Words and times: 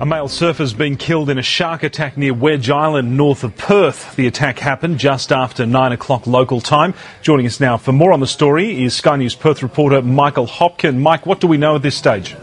A 0.00 0.06
male 0.06 0.28
surfer's 0.28 0.74
been 0.74 0.96
killed 0.96 1.28
in 1.28 1.38
a 1.38 1.42
shark 1.42 1.82
attack 1.82 2.16
near 2.16 2.32
Wedge 2.32 2.70
Island, 2.70 3.16
north 3.16 3.42
of 3.42 3.56
Perth. 3.56 4.14
The 4.14 4.28
attack 4.28 4.60
happened 4.60 4.98
just 4.98 5.32
after 5.32 5.66
9 5.66 5.90
o'clock 5.90 6.24
local 6.24 6.60
time. 6.60 6.94
Joining 7.20 7.46
us 7.46 7.58
now 7.58 7.78
for 7.78 7.90
more 7.90 8.12
on 8.12 8.20
the 8.20 8.26
story 8.28 8.84
is 8.84 8.94
Sky 8.94 9.16
News 9.16 9.34
Perth 9.34 9.60
reporter 9.60 10.00
Michael 10.00 10.46
Hopkin. 10.46 11.00
Mike, 11.00 11.26
what 11.26 11.40
do 11.40 11.48
we 11.48 11.56
know 11.56 11.74
at 11.74 11.82
this 11.82 11.96
stage? 11.96 12.36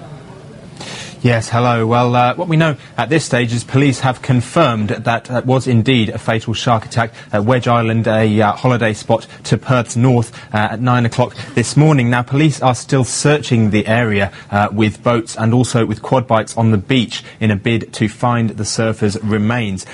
Yes, 1.26 1.50
hello. 1.50 1.88
Well, 1.88 2.16
uh, 2.16 2.36
what 2.36 2.48
we 2.48 2.56
know 2.56 2.78
at 3.00 3.10
this 3.10 3.26
stage 3.26 3.52
is 3.52 3.64
police 3.64 4.02
have 4.02 4.22
confirmed 4.22 4.90
that 4.90 5.32
uh, 5.32 5.42
was 5.44 5.66
indeed 5.66 6.10
a 6.10 6.20
fatal 6.20 6.54
shark 6.54 6.86
attack 6.86 7.16
at 7.34 7.44
Wedge 7.44 7.68
Island, 7.68 8.08
a 8.08 8.42
uh, 8.42 8.52
holiday 8.52 8.94
spot 8.94 9.26
to 9.46 9.58
Perth's 9.58 9.96
north 9.96 10.32
uh, 10.54 10.74
at 10.74 10.82
9 10.82 11.08
o'clock 11.08 11.36
this 11.56 11.76
morning. 11.76 12.12
Now, 12.12 12.22
police 12.22 12.62
are 12.62 12.76
still 12.76 13.04
searching 13.04 13.72
the 13.72 13.88
area 13.88 14.32
uh, 14.52 14.70
with 14.72 15.02
boats 15.02 15.36
and 15.36 15.52
also 15.52 15.84
with 15.84 16.04
quad 16.04 16.28
bikes 16.28 16.56
on 16.58 16.70
the 16.70 16.78
beach 16.78 17.24
in 17.40 17.50
a 17.50 17.56
bid 17.56 17.92
to 17.94 18.08
find 18.08 18.52
the 18.52 18.64
surfer's 18.64 19.20
remains. 19.24 19.86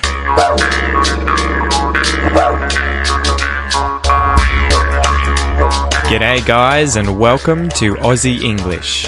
G'day, 6.12 6.46
guys, 6.46 6.98
and 6.98 7.18
welcome 7.18 7.70
to 7.70 7.96
Aussie 7.96 8.42
English. 8.42 9.08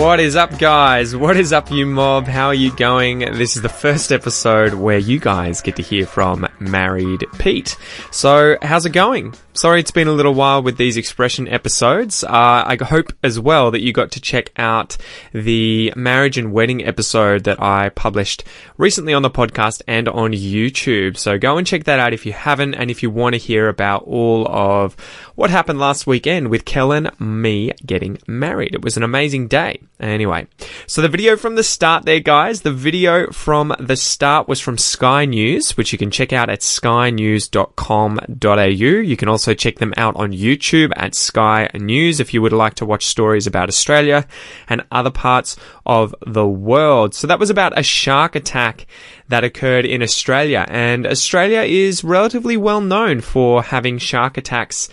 What 0.00 0.18
is 0.18 0.34
up, 0.34 0.58
guys? 0.58 1.14
What 1.14 1.36
is 1.36 1.52
up, 1.52 1.70
you 1.70 1.84
mob? 1.84 2.24
How 2.24 2.46
are 2.46 2.54
you 2.54 2.74
going? 2.74 3.18
This 3.18 3.54
is 3.54 3.60
the 3.60 3.68
first 3.68 4.10
episode 4.12 4.72
where 4.72 4.96
you 4.96 5.20
guys 5.20 5.60
get 5.60 5.76
to 5.76 5.82
hear 5.82 6.06
from 6.06 6.48
Married 6.58 7.26
Pete. 7.38 7.76
So, 8.10 8.56
how's 8.62 8.86
it 8.86 8.94
going? 8.94 9.34
Sorry 9.60 9.80
it's 9.80 9.90
been 9.90 10.08
a 10.08 10.12
little 10.12 10.32
while 10.32 10.62
with 10.62 10.78
these 10.78 10.96
expression 10.96 11.46
episodes. 11.46 12.24
Uh, 12.24 12.28
I 12.30 12.78
hope 12.82 13.12
as 13.22 13.38
well 13.38 13.70
that 13.72 13.82
you 13.82 13.92
got 13.92 14.10
to 14.12 14.20
check 14.20 14.52
out 14.56 14.96
the 15.34 15.92
marriage 15.94 16.38
and 16.38 16.50
wedding 16.50 16.82
episode 16.82 17.44
that 17.44 17.62
I 17.62 17.90
published 17.90 18.42
recently 18.78 19.12
on 19.12 19.20
the 19.20 19.28
podcast 19.28 19.82
and 19.86 20.08
on 20.08 20.32
YouTube. 20.32 21.18
So 21.18 21.36
go 21.36 21.58
and 21.58 21.66
check 21.66 21.84
that 21.84 21.98
out 21.98 22.14
if 22.14 22.24
you 22.24 22.32
haven't 22.32 22.72
and 22.72 22.90
if 22.90 23.02
you 23.02 23.10
want 23.10 23.34
to 23.34 23.38
hear 23.38 23.68
about 23.68 24.04
all 24.04 24.48
of 24.48 24.94
what 25.34 25.50
happened 25.50 25.78
last 25.78 26.06
weekend 26.06 26.48
with 26.48 26.64
Kellen, 26.64 27.10
me 27.18 27.72
getting 27.84 28.16
married. 28.26 28.74
It 28.74 28.82
was 28.82 28.96
an 28.96 29.02
amazing 29.02 29.48
day. 29.48 29.78
Anyway, 29.98 30.46
so 30.86 31.02
the 31.02 31.08
video 31.08 31.36
from 31.36 31.56
the 31.56 31.62
start 31.62 32.06
there, 32.06 32.20
guys, 32.20 32.62
the 32.62 32.72
video 32.72 33.30
from 33.30 33.74
the 33.78 33.96
start 33.96 34.48
was 34.48 34.58
from 34.58 34.78
Sky 34.78 35.26
News, 35.26 35.76
which 35.76 35.92
you 35.92 35.98
can 35.98 36.10
check 36.10 36.32
out 36.32 36.48
at 36.48 36.60
skynews.com.au. 36.60 38.64
You 38.72 39.16
can 39.18 39.28
also 39.28 39.49
check 39.54 39.76
them 39.76 39.94
out 39.96 40.16
on 40.16 40.32
YouTube 40.32 40.92
at 40.96 41.14
Sky 41.14 41.68
News 41.74 42.20
if 42.20 42.32
you 42.34 42.42
would 42.42 42.52
like 42.52 42.74
to 42.74 42.86
watch 42.86 43.06
stories 43.06 43.46
about 43.46 43.68
Australia 43.68 44.26
and 44.68 44.84
other 44.90 45.10
parts 45.10 45.56
of 45.86 46.14
the 46.26 46.46
world. 46.46 47.14
So 47.14 47.26
that 47.26 47.38
was 47.38 47.50
about 47.50 47.78
a 47.78 47.82
shark 47.82 48.34
attack 48.34 48.86
that 49.28 49.44
occurred 49.44 49.84
in 49.84 50.02
Australia. 50.02 50.66
And 50.68 51.06
Australia 51.06 51.60
is 51.60 52.04
relatively 52.04 52.56
well 52.56 52.80
known 52.80 53.20
for 53.20 53.62
having 53.62 53.98
shark 53.98 54.36
attacks. 54.36 54.88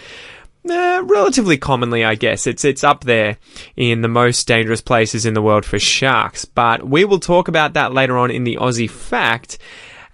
Uh, 0.70 1.02
relatively 1.06 1.58
commonly, 1.58 2.04
I 2.04 2.16
guess. 2.16 2.46
It's 2.46 2.66
it's 2.66 2.84
up 2.84 3.06
there 3.06 3.38
in 3.78 4.02
the 4.02 4.10
most 4.10 4.48
dangerous 4.48 4.82
places 4.82 5.26
in 5.26 5.34
the 5.34 5.42
world 5.42 5.66
for 5.66 5.80
sharks. 5.80 6.44
But 6.44 6.86
we 6.86 7.06
will 7.06 7.20
talk 7.20 7.48
about 7.48 7.74
that 7.74 7.94
later 7.94 8.18
on 8.18 8.32
in 8.32 8.44
the 8.44 8.58
Aussie 8.58 8.90
Fact, 8.90 9.58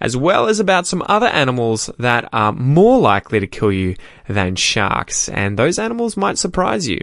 as 0.00 0.16
well 0.16 0.46
as 0.46 0.60
about 0.60 0.86
some 0.86 1.02
other 1.06 1.26
animals 1.26 1.90
that 1.98 2.28
are 2.32 2.52
more 2.52 2.98
likely 2.98 3.40
to 3.40 3.46
kill 3.46 3.72
you 3.72 3.96
than 4.28 4.56
sharks. 4.56 5.28
And 5.28 5.58
those 5.58 5.78
animals 5.78 6.16
might 6.16 6.38
surprise 6.38 6.88
you. 6.88 6.98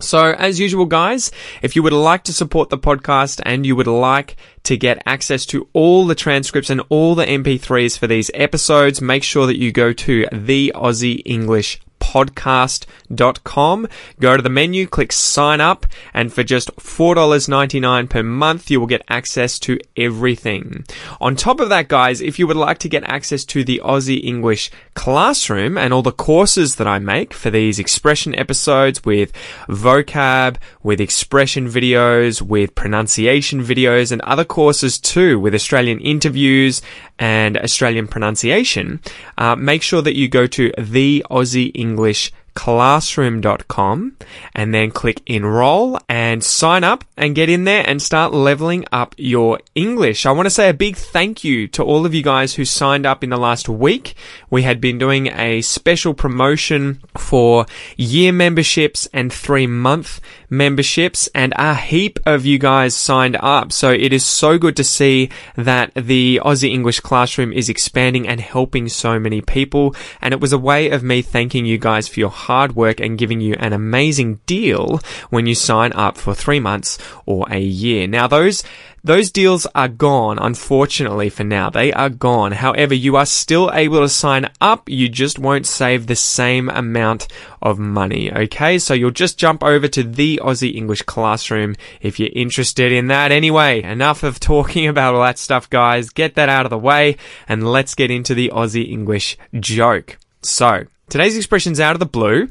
So, 0.00 0.32
as 0.32 0.58
usual, 0.58 0.86
guys, 0.86 1.30
if 1.60 1.76
you 1.76 1.82
would 1.82 1.92
like 1.92 2.24
to 2.24 2.32
support 2.32 2.70
the 2.70 2.78
podcast 2.78 3.40
and 3.44 3.66
you 3.66 3.76
would 3.76 3.86
like 3.86 4.36
to 4.62 4.78
get 4.78 5.02
access 5.04 5.44
to 5.46 5.68
all 5.74 6.06
the 6.06 6.14
transcripts 6.14 6.70
and 6.70 6.80
all 6.88 7.14
the 7.14 7.26
MP3s 7.26 7.98
for 7.98 8.06
these 8.06 8.30
episodes, 8.32 9.02
make 9.02 9.22
sure 9.22 9.46
that 9.46 9.58
you 9.58 9.72
go 9.72 9.92
to 9.92 10.26
the 10.32 10.72
Aussie 10.74 11.20
English 11.26 11.80
podcast.com. 12.00 13.88
Go 14.18 14.36
to 14.36 14.42
the 14.42 14.48
menu, 14.48 14.86
click 14.86 15.12
sign 15.12 15.60
up, 15.60 15.86
and 16.12 16.32
for 16.32 16.42
just 16.42 16.74
$4.99 16.76 18.10
per 18.10 18.22
month, 18.22 18.70
you 18.70 18.80
will 18.80 18.86
get 18.86 19.04
access 19.08 19.58
to 19.60 19.78
everything. 19.96 20.84
On 21.20 21.36
top 21.36 21.60
of 21.60 21.68
that, 21.68 21.88
guys, 21.88 22.20
if 22.20 22.38
you 22.38 22.46
would 22.46 22.56
like 22.56 22.78
to 22.78 22.88
get 22.88 23.04
access 23.04 23.44
to 23.46 23.62
the 23.62 23.80
Aussie 23.84 24.24
English 24.24 24.70
classroom 25.00 25.78
and 25.78 25.94
all 25.94 26.02
the 26.02 26.12
courses 26.12 26.76
that 26.76 26.86
I 26.86 26.98
make 26.98 27.32
for 27.32 27.48
these 27.48 27.78
expression 27.78 28.34
episodes 28.34 29.02
with 29.02 29.32
vocab, 29.66 30.58
with 30.82 31.00
expression 31.00 31.66
videos, 31.66 32.42
with 32.42 32.74
pronunciation 32.74 33.62
videos, 33.62 34.12
and 34.12 34.20
other 34.20 34.44
courses 34.44 34.98
too 34.98 35.40
with 35.40 35.54
Australian 35.54 36.00
interviews 36.00 36.82
and 37.18 37.56
Australian 37.56 38.08
pronunciation, 38.08 39.00
uh, 39.38 39.56
make 39.56 39.82
sure 39.82 40.02
that 40.02 40.16
you 40.16 40.28
go 40.28 40.46
to 40.46 40.70
the 40.76 41.24
Aussie 41.30 41.70
English 41.74 42.30
classroom.com 42.60 44.18
and 44.54 44.74
then 44.74 44.90
click 44.90 45.22
enroll 45.24 45.98
and 46.10 46.44
sign 46.44 46.84
up 46.84 47.06
and 47.16 47.34
get 47.34 47.48
in 47.48 47.64
there 47.64 47.82
and 47.88 48.02
start 48.02 48.34
leveling 48.34 48.84
up 48.92 49.14
your 49.16 49.58
English. 49.74 50.26
I 50.26 50.32
want 50.32 50.44
to 50.44 50.50
say 50.50 50.68
a 50.68 50.74
big 50.74 50.96
thank 50.96 51.42
you 51.42 51.66
to 51.68 51.82
all 51.82 52.04
of 52.04 52.12
you 52.12 52.22
guys 52.22 52.56
who 52.56 52.66
signed 52.66 53.06
up 53.06 53.24
in 53.24 53.30
the 53.30 53.38
last 53.38 53.66
week. 53.66 54.14
We 54.50 54.62
had 54.62 54.78
been 54.78 54.98
doing 54.98 55.28
a 55.28 55.62
special 55.62 56.12
promotion 56.12 57.00
for 57.16 57.64
year 57.96 58.30
memberships 58.30 59.08
and 59.10 59.32
three 59.32 59.66
month 59.66 60.20
memberships 60.50 61.30
and 61.34 61.54
a 61.56 61.74
heap 61.74 62.18
of 62.26 62.44
you 62.44 62.58
guys 62.58 62.94
signed 62.94 63.38
up. 63.40 63.72
So 63.72 63.90
it 63.90 64.12
is 64.12 64.26
so 64.26 64.58
good 64.58 64.76
to 64.76 64.84
see 64.84 65.30
that 65.56 65.92
the 65.94 66.40
Aussie 66.44 66.70
English 66.70 67.00
classroom 67.00 67.54
is 67.54 67.70
expanding 67.70 68.28
and 68.28 68.38
helping 68.38 68.90
so 68.90 69.18
many 69.18 69.40
people. 69.40 69.94
And 70.20 70.34
it 70.34 70.40
was 70.40 70.52
a 70.52 70.58
way 70.58 70.90
of 70.90 71.02
me 71.02 71.22
thanking 71.22 71.64
you 71.64 71.78
guys 71.78 72.06
for 72.06 72.20
your 72.20 72.30
hard 72.50 72.74
work 72.74 72.98
and 72.98 73.16
giving 73.16 73.40
you 73.40 73.54
an 73.60 73.72
amazing 73.72 74.40
deal 74.44 75.00
when 75.30 75.46
you 75.46 75.54
sign 75.54 75.92
up 75.92 76.18
for 76.18 76.34
three 76.34 76.58
months 76.58 76.98
or 77.24 77.46
a 77.48 77.60
year. 77.60 78.08
Now 78.08 78.26
those 78.26 78.64
those 79.04 79.30
deals 79.30 79.66
are 79.74 79.88
gone, 79.88 80.38
unfortunately 80.38 81.30
for 81.30 81.44
now. 81.44 81.70
They 81.70 81.92
are 81.92 82.10
gone. 82.10 82.52
However, 82.52 82.92
you 82.92 83.16
are 83.16 83.24
still 83.24 83.70
able 83.72 84.00
to 84.00 84.08
sign 84.08 84.50
up. 84.60 84.88
You 84.88 85.08
just 85.08 85.38
won't 85.38 85.66
save 85.66 86.06
the 86.06 86.16
same 86.16 86.68
amount 86.68 87.28
of 87.62 87.78
money. 87.78 88.32
Okay. 88.32 88.78
So 88.78 88.92
you'll 88.92 89.12
just 89.12 89.38
jump 89.38 89.62
over 89.62 89.86
to 89.88 90.02
the 90.02 90.40
Aussie 90.42 90.74
English 90.74 91.02
classroom 91.02 91.76
if 92.00 92.18
you're 92.18 92.34
interested 92.34 92.90
in 92.90 93.06
that. 93.06 93.30
Anyway, 93.32 93.80
enough 93.82 94.22
of 94.24 94.40
talking 94.40 94.86
about 94.92 95.14
all 95.14 95.22
that 95.22 95.38
stuff, 95.38 95.70
guys. 95.70 96.10
Get 96.10 96.34
that 96.34 96.48
out 96.48 96.66
of 96.66 96.70
the 96.70 96.78
way 96.78 97.16
and 97.48 97.70
let's 97.70 97.94
get 97.94 98.10
into 98.10 98.34
the 98.34 98.50
Aussie 98.52 98.90
English 98.90 99.38
joke. 99.60 100.18
So 100.42 100.86
today's 101.10 101.36
expression's 101.36 101.80
out 101.80 101.94
of 101.94 102.00
the 102.00 102.06
blue 102.06 102.50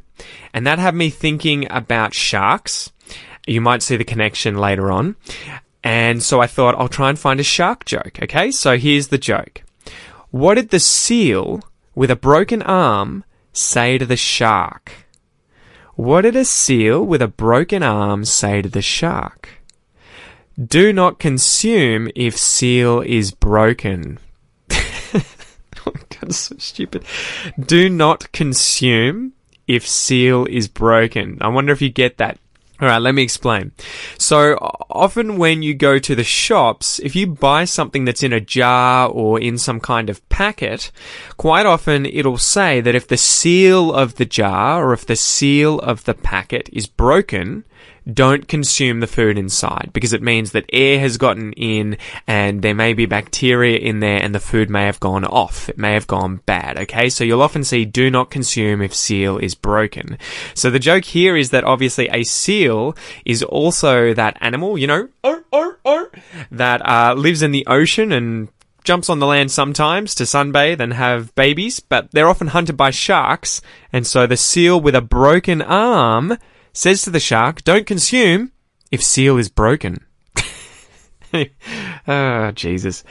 and 0.53 0.68
that 0.68 0.80
had 0.80 0.96
me 0.96 1.09
thinking 1.09 1.68
about 1.72 2.14
sharks. 2.14 2.92
You 3.47 3.62
might 3.62 3.81
see 3.81 3.97
the 3.97 4.03
connection 4.03 4.58
later 4.58 4.92
on. 4.92 5.16
And 5.84 6.22
so 6.22 6.42
I 6.42 6.47
thought 6.47 6.75
I'll 6.75 6.90
try 6.90 7.09
and 7.09 7.18
find 7.18 7.40
a 7.40 7.44
shark 7.44 7.86
joke. 7.86 8.19
Okay, 8.22 8.51
so 8.51 8.78
here's 8.78 9.07
the 9.07 9.18
joke. 9.18 9.63
What 10.30 10.56
did 10.56 10.69
the 10.69 10.80
seal 10.80 11.62
with 11.95 12.12
a 12.12 12.16
broken 12.16 12.62
arm 12.62 13.24
say 13.54 13.98
to 13.98 14.06
the 14.06 14.18
shark? 14.18 14.92
What 15.95 16.22
did 16.22 16.36
a 16.36 16.45
seal 16.45 17.04
with 17.04 17.22
a 17.22 17.28
broken 17.28 17.81
arm 17.81 18.25
say 18.25 18.62
to 18.62 18.69
the 18.69 18.81
shark? 18.81 19.50
Do 20.62 20.94
not 20.94 21.19
consume 21.19 22.10
if 22.16 22.38
seal 22.38 23.01
is 23.01 23.31
broken. 23.31 24.19
God, 26.21 26.33
so 26.33 26.56
stupid. 26.57 27.06
Do 27.60 27.89
not 27.89 28.31
consume 28.31 29.33
if 29.68 29.88
seal 29.88 30.45
is 30.45 30.68
broken. 30.68 31.38
I 31.42 31.48
wonder 31.50 31.71
if 31.71 31.81
you 31.81 31.89
get 31.89 32.18
that. 32.18 32.39
All 32.81 32.88
right, 32.88 33.01
let 33.01 33.13
me 33.13 33.24
explain. 33.24 33.74
So 34.18 34.56
often 34.89 35.38
when 35.38 35.62
you 35.62 35.74
go 35.74 36.00
to 36.00 36.16
the 36.16 36.24
shops, 36.24 36.98
if 37.00 37.13
you 37.13 37.27
buy 37.27 37.66
something 37.66 38.06
that's 38.06 38.24
in 38.24 38.31
a 38.31 38.39
jar 38.39 39.10
or 39.10 39.38
in 39.38 39.57
some 39.57 39.81
kind 39.81 40.10
of 40.10 40.27
packet, 40.30 40.89
quite 41.36 41.66
often 41.66 42.06
it'll 42.06 42.38
say 42.38 42.80
that 42.80 42.95
if 42.95 43.06
the 43.06 43.18
seal 43.18 43.94
of 43.94 44.15
the 44.15 44.24
jar 44.24 44.88
or 44.88 44.94
if 44.94 45.06
the 45.06 45.18
seal 45.18 45.80
of 45.80 46.06
the 46.06 46.13
packet 46.13 46.69
is 46.72 46.88
broken, 46.88 47.65
don't 48.14 48.48
consume 48.48 49.00
the 49.00 49.08
food 49.08 49.38
inside 49.38 49.92
because 49.94 50.14
it 50.14 50.22
means 50.22 50.52
that 50.52 50.70
air 50.74 51.00
has 51.00 51.18
gotten 51.18 51.54
in 51.54 51.98
and 52.28 52.62
there 52.62 52.76
may 52.76 52.94
be 52.94 53.06
bacteria 53.06 53.78
in 53.78 54.00
there 54.00 54.22
and 54.22 54.34
the 54.34 54.40
food 54.40 54.70
may 54.70 54.86
have 54.86 55.00
gone 55.00 55.26
off. 55.26 55.70
It 55.70 55.78
may 55.78 55.94
have 55.94 56.08
gone 56.08 56.42
bad. 56.46 56.78
Okay. 56.78 57.10
So 57.10 57.24
you'll 57.24 57.42
often 57.42 57.64
see 57.64 57.86
do 57.86 58.10
not 58.10 58.30
consume 58.30 58.82
if 58.82 58.94
seal 58.94 59.38
is 59.38 59.56
broken. 59.56 60.18
So 60.54 60.70
the 60.70 60.80
joke 60.80 61.06
here 61.06 61.38
is 61.38 61.52
that 61.52 61.64
obviously 61.64 62.10
a 62.10 62.24
seal 62.24 62.96
is 63.26 63.44
also 63.44 64.14
that 64.14 64.38
animal, 64.42 64.78
you 64.78 64.88
know, 64.88 65.10
oh, 65.24 65.44
oh, 65.54 65.76
oh, 65.86 66.10
that 66.52 66.86
uh, 66.88 67.14
lives 67.16 67.42
in 67.42 67.52
the 67.52 67.66
ocean 67.68 68.12
and 68.12 68.50
jumps 68.84 69.10
on 69.10 69.20
the 69.20 69.28
land 69.28 69.52
sometimes 69.52 70.16
to 70.16 70.24
sunbathe 70.24 70.80
and 70.80 70.94
have 70.94 71.36
babies, 71.36 71.80
but 71.80 72.10
they're 72.12 72.30
often 72.30 72.48
hunted 72.48 72.76
by 72.76 72.90
sharks. 72.90 73.62
And 73.94 74.08
so 74.08 74.26
the 74.26 74.38
seal 74.38 74.80
with 74.80 74.96
a 74.96 75.02
broken 75.02 75.62
arm 75.62 76.38
says 76.80 77.02
to 77.02 77.10
the 77.10 77.20
shark, 77.20 77.62
don't 77.66 77.86
consume 77.86 78.54
if 78.90 79.04
seal 79.04 79.38
is 79.38 79.50
broken. 79.50 80.06
oh, 82.08 82.52
Jesus. 82.56 83.04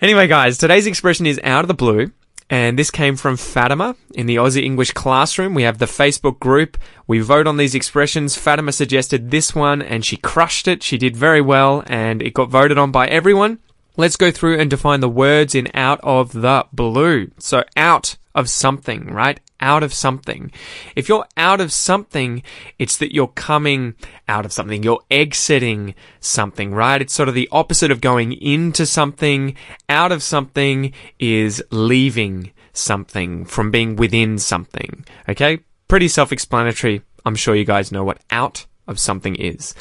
Anyway, 0.00 0.26
guys, 0.26 0.56
today's 0.56 0.86
expression 0.86 1.26
is 1.26 1.38
out 1.44 1.64
of 1.64 1.68
the 1.68 1.74
blue. 1.74 2.12
And 2.50 2.78
this 2.78 2.90
came 2.90 3.16
from 3.16 3.36
Fatima 3.36 3.94
in 4.14 4.24
the 4.24 4.36
Aussie 4.36 4.62
English 4.62 4.92
classroom. 4.92 5.52
We 5.52 5.64
have 5.64 5.76
the 5.76 5.84
Facebook 5.84 6.40
group. 6.40 6.78
We 7.06 7.18
vote 7.18 7.46
on 7.46 7.58
these 7.58 7.74
expressions. 7.74 8.38
Fatima 8.38 8.72
suggested 8.72 9.30
this 9.30 9.54
one 9.54 9.82
and 9.82 10.02
she 10.02 10.16
crushed 10.16 10.66
it. 10.66 10.82
She 10.82 10.96
did 10.96 11.14
very 11.14 11.42
well 11.42 11.84
and 11.88 12.22
it 12.22 12.32
got 12.32 12.48
voted 12.48 12.78
on 12.78 12.90
by 12.90 13.06
everyone. 13.08 13.58
Let's 13.98 14.16
go 14.16 14.30
through 14.30 14.58
and 14.60 14.70
define 14.70 15.00
the 15.00 15.10
words 15.10 15.54
in 15.54 15.68
out 15.74 16.00
of 16.02 16.32
the 16.32 16.64
blue. 16.72 17.32
So 17.38 17.64
out 17.76 18.16
of 18.38 18.48
something, 18.48 19.06
right? 19.06 19.40
Out 19.60 19.82
of 19.82 19.92
something. 19.92 20.52
If 20.94 21.08
you're 21.08 21.26
out 21.36 21.60
of 21.60 21.72
something, 21.72 22.44
it's 22.78 22.96
that 22.98 23.12
you're 23.12 23.26
coming 23.26 23.94
out 24.28 24.44
of 24.46 24.52
something. 24.52 24.84
You're 24.84 25.02
exiting 25.10 25.96
something, 26.20 26.72
right? 26.72 27.02
It's 27.02 27.12
sort 27.12 27.28
of 27.28 27.34
the 27.34 27.48
opposite 27.50 27.90
of 27.90 28.00
going 28.00 28.32
into 28.32 28.86
something. 28.86 29.56
Out 29.88 30.12
of 30.12 30.22
something 30.22 30.92
is 31.18 31.62
leaving 31.72 32.52
something 32.72 33.44
from 33.44 33.72
being 33.72 33.96
within 33.96 34.38
something. 34.38 35.04
Okay? 35.28 35.58
Pretty 35.88 36.06
self-explanatory. 36.06 37.02
I'm 37.24 37.34
sure 37.34 37.56
you 37.56 37.64
guys 37.64 37.90
know 37.90 38.04
what 38.04 38.22
out 38.30 38.66
of 38.86 39.00
something 39.00 39.34
is. 39.34 39.74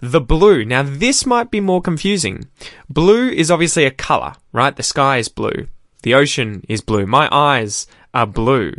The 0.00 0.20
blue. 0.20 0.66
Now 0.66 0.82
this 0.82 1.24
might 1.24 1.50
be 1.50 1.60
more 1.60 1.80
confusing. 1.80 2.48
Blue 2.90 3.30
is 3.30 3.50
obviously 3.50 3.86
a 3.86 3.90
color, 3.90 4.34
right? 4.52 4.76
The 4.76 4.82
sky 4.82 5.16
is 5.16 5.28
blue. 5.28 5.68
The 6.04 6.12
ocean 6.12 6.62
is 6.68 6.82
blue. 6.82 7.06
My 7.06 7.30
eyes 7.32 7.86
are 8.12 8.26
blue. 8.26 8.74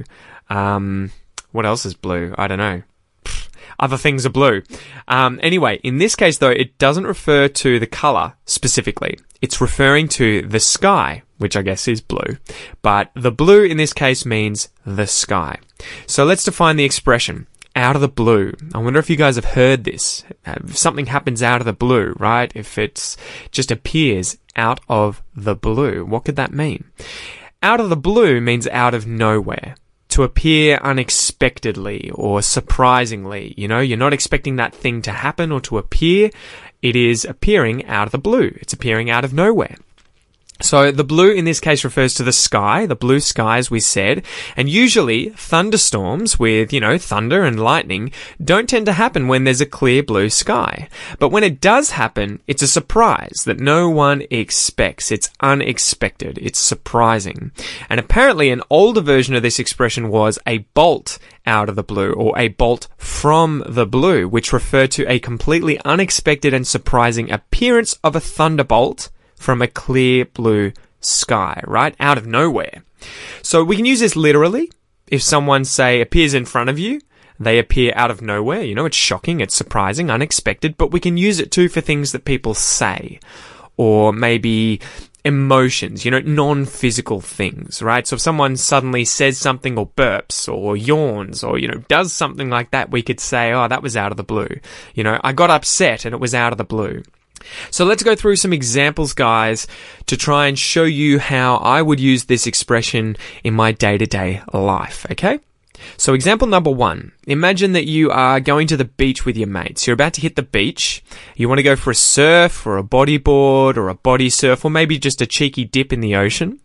Um, 0.48 1.10
what 1.51 1.66
else 1.66 1.83
is 1.83 1.95
blue? 1.95 2.36
I 2.38 2.48
don't 2.48 2.60
know. 2.60 2.83
Other 3.80 3.98
things 3.98 4.27
are 4.27 4.30
blue. 4.30 4.62
Um, 5.07 5.39
anyway, 5.42 5.80
in 5.83 5.98
this 5.98 6.16
case 6.16 6.38
though, 6.38 6.51
it 6.51 6.77
doesn't 6.77 7.07
refer 7.07 7.48
to 7.48 7.80
the 7.80 7.88
color 7.88 8.33
specifically. 8.45 9.18
It's 9.42 9.60
referring 9.60 10.07
to 10.10 10.44
the 10.44 10.60
sky, 10.60 11.24
which 11.39 11.57
I 11.57 11.63
guess 11.63 11.88
is 11.88 12.00
blue. 12.00 12.38
But 12.83 13.10
the 13.16 13.31
blue 13.31 13.63
in 13.63 13.78
this 13.78 13.92
case 13.92 14.24
means 14.24 14.69
the 14.86 15.07
sky. 15.07 15.57
So 16.06 16.25
let's 16.25 16.44
define 16.44 16.75
the 16.75 16.86
expression 16.86 17.48
out 17.75 17.95
of 17.95 18.01
the 18.01 18.07
blue. 18.07 18.54
I 18.74 18.77
wonder 18.80 19.00
if 19.00 19.10
you 19.10 19.16
guys 19.16 19.36
have 19.36 19.45
heard 19.45 19.83
this. 19.83 20.24
Uh, 20.45 20.56
if 20.63 20.77
something 20.77 21.07
happens 21.07 21.44
out 21.44 21.62
of 21.62 21.66
the 21.66 21.74
blue, 21.74 22.16
right? 22.18 22.51
If 22.56 22.77
it's 22.77 23.18
just 23.51 23.72
appears 23.72 24.38
out 24.56 24.80
of 24.88 25.22
the 25.36 25.56
blue, 25.56 26.06
what 26.06 26.25
could 26.25 26.38
that 26.38 26.54
mean? 26.54 26.86
Out 27.62 27.80
of 27.80 27.89
the 27.89 27.98
blue 27.98 28.39
means 28.39 28.68
out 28.68 28.94
of 28.94 29.06
nowhere. 29.06 29.75
To 30.10 30.24
appear 30.24 30.77
unexpectedly 30.77 32.10
or 32.13 32.42
surprisingly. 32.42 33.54
You 33.57 33.68
know, 33.68 33.81
you're 33.81 33.98
not 33.98 34.13
expecting 34.13 34.56
that 34.56 34.74
thing 34.74 35.01
to 35.01 35.12
happen 35.12 35.51
or 35.51 35.60
to 35.62 35.78
appear. 35.78 36.30
It 36.81 36.95
is 36.95 37.25
appearing 37.25 37.86
out 37.86 38.07
of 38.07 38.12
the 38.13 38.18
blue. 38.18 38.56
It's 38.62 38.71
appearing 38.71 39.10
out 39.10 39.25
of 39.25 39.33
nowhere. 39.33 39.75
So 40.62 40.90
the 40.90 41.04
blue 41.04 41.31
in 41.31 41.44
this 41.44 41.60
case 41.60 41.84
refers 41.84 42.13
to 42.13 42.24
the 42.24 42.31
sky, 42.31 42.86
the 42.86 42.96
blue 42.96 43.19
sky 43.19 43.57
as 43.57 43.69
we 43.69 43.81
said, 43.81 44.25
and 44.56 44.69
usually 44.69 45.30
thunderstorms 45.30 46.40
with, 46.40 46.72
you 46.72 46.80
know, 46.80 46.98
thunder 46.98 47.44
and 47.44 47.60
lightning 47.60 48.12
don't 48.42 48.69
tend 48.69 48.86
to 48.86 48.94
happen 48.94 49.28
when 49.28 49.44
there's 49.44 49.60
a 49.60 49.66
clear 49.66 50.02
blue 50.02 50.30
sky. 50.30 50.88
But 51.19 51.30
when 51.30 51.44
it 51.44 51.60
does 51.60 51.92
happen, 51.92 52.40
it's 52.48 52.62
a 52.62 52.69
surprise 52.69 53.44
that 53.46 53.60
no 53.60 53.90
one 53.90 54.24
expects. 54.31 55.12
It's 55.12 55.30
unexpected. 55.42 56.40
It's 56.42 56.60
surprising. 56.60 57.52
And 57.90 58.00
apparently 58.00 58.50
an 58.50 58.63
older 58.69 59.02
version 59.02 59.36
of 59.36 59.44
this 59.44 59.60
expression 59.60 60.10
was 60.10 60.40
a 60.48 60.60
bolt 60.60 61.19
out 61.46 61.68
of 61.68 61.75
the 61.75 61.84
blue 61.84 62.13
or 62.13 62.38
a 62.40 62.48
bolt 62.48 62.88
from 62.98 63.62
the 63.68 63.86
blue, 63.86 64.28
which 64.28 64.54
referred 64.54 64.92
to 64.92 65.06
a 65.12 65.19
completely 65.19 65.80
unexpected 65.84 66.54
and 66.54 66.66
surprising 66.66 67.30
appearance 67.30 68.00
of 68.06 68.16
a 68.16 68.22
thunderbolt 68.22 69.10
from 69.45 69.62
a 69.62 69.68
clear 69.68 70.25
blue 70.25 70.74
sky, 71.01 71.62
right? 71.68 71.95
Out 72.00 72.18
of 72.18 72.25
nowhere. 72.25 72.83
So 73.44 73.63
we 73.63 73.75
can 73.75 73.86
use 73.86 74.00
this 74.00 74.15
literally. 74.15 74.71
If 75.07 75.21
someone, 75.21 75.65
say, 75.65 76.01
appears 76.01 76.33
in 76.33 76.45
front 76.45 76.71
of 76.71 76.80
you, 76.80 77.00
they 77.39 77.59
appear 77.59 77.94
out 77.95 78.09
of 78.09 78.24
nowhere. 78.24 78.63
You 78.63 78.74
know, 78.74 78.86
it's 78.86 78.97
shocking, 78.97 79.42
it's 79.42 79.56
surprising, 79.56 80.09
unexpected, 80.09 80.77
but 80.77 80.92
we 80.92 81.00
can 81.00 81.15
use 81.15 81.39
it 81.39 81.51
too 81.51 81.69
for 81.69 81.80
things 81.80 82.12
that 82.12 82.25
people 82.25 82.56
say. 82.56 83.19
Or 83.77 84.12
maybe 84.12 84.81
emotions, 85.24 86.06
you 86.06 86.12
know, 86.12 86.21
non-physical 86.21 87.21
things, 87.21 87.83
right? 87.83 88.07
So 88.07 88.15
if 88.15 88.21
someone 88.21 88.57
suddenly 88.57 89.06
says 89.06 89.38
something 89.38 89.77
or 89.77 89.88
burps 89.88 90.51
or 90.51 90.75
yawns 90.75 91.44
or, 91.44 91.59
you 91.59 91.68
know, 91.68 91.83
does 91.88 92.12
something 92.13 92.50
like 92.50 92.71
that, 92.71 92.89
we 92.89 93.03
could 93.03 93.19
say, 93.19 93.53
oh, 93.53 93.68
that 93.68 93.83
was 93.83 93.95
out 93.95 94.12
of 94.12 94.18
the 94.18 94.24
blue. 94.24 94.59
You 94.95 95.03
know, 95.03 95.19
I 95.24 95.33
got 95.33 95.51
upset 95.51 96.03
and 96.03 96.15
it 96.15 96.19
was 96.19 96.33
out 96.33 96.51
of 96.51 96.57
the 96.57 96.63
blue. 96.63 97.03
So 97.71 97.85
let's 97.85 98.03
go 98.03 98.15
through 98.15 98.37
some 98.37 98.53
examples, 98.53 99.13
guys, 99.13 99.67
to 100.07 100.17
try 100.17 100.47
and 100.47 100.57
show 100.57 100.83
you 100.83 101.19
how 101.19 101.57
I 101.57 101.81
would 101.81 101.99
use 101.99 102.25
this 102.25 102.47
expression 102.47 103.17
in 103.43 103.53
my 103.53 103.71
day 103.71 103.97
to 103.97 104.05
day 104.05 104.41
life, 104.53 105.05
okay? 105.11 105.39
So 105.97 106.13
example 106.13 106.47
number 106.47 106.71
one. 106.71 107.11
Imagine 107.27 107.73
that 107.73 107.85
you 107.85 108.11
are 108.11 108.39
going 108.39 108.67
to 108.67 108.77
the 108.77 108.85
beach 108.85 109.25
with 109.25 109.37
your 109.37 109.47
mates. 109.47 109.87
You're 109.87 109.95
about 109.95 110.13
to 110.13 110.21
hit 110.21 110.35
the 110.35 110.43
beach. 110.43 111.03
You 111.35 111.47
want 111.47 111.59
to 111.59 111.63
go 111.63 111.75
for 111.75 111.91
a 111.91 111.95
surf 111.95 112.65
or 112.65 112.77
a 112.77 112.83
bodyboard 112.83 113.77
or 113.77 113.89
a 113.89 113.95
body 113.95 114.29
surf 114.29 114.63
or 114.63 114.71
maybe 114.71 114.97
just 114.99 115.21
a 115.21 115.25
cheeky 115.25 115.65
dip 115.65 115.91
in 115.91 116.01
the 116.01 116.15
ocean. 116.15 116.59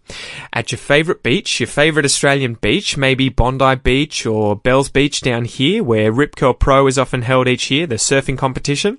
At 0.52 0.72
your 0.72 0.78
favorite 0.78 1.22
beach, 1.22 1.60
your 1.60 1.66
favorite 1.66 2.04
Australian 2.04 2.54
beach, 2.54 2.96
maybe 2.96 3.28
Bondi 3.28 3.76
Beach 3.76 4.26
or 4.26 4.56
Bells 4.56 4.88
Beach 4.88 5.20
down 5.20 5.44
here 5.44 5.82
where 5.82 6.12
Rip 6.12 6.36
Curl 6.36 6.54
Pro 6.54 6.86
is 6.86 6.98
often 6.98 7.22
held 7.22 7.48
each 7.48 7.70
year, 7.70 7.86
the 7.86 7.96
surfing 7.96 8.38
competition. 8.38 8.98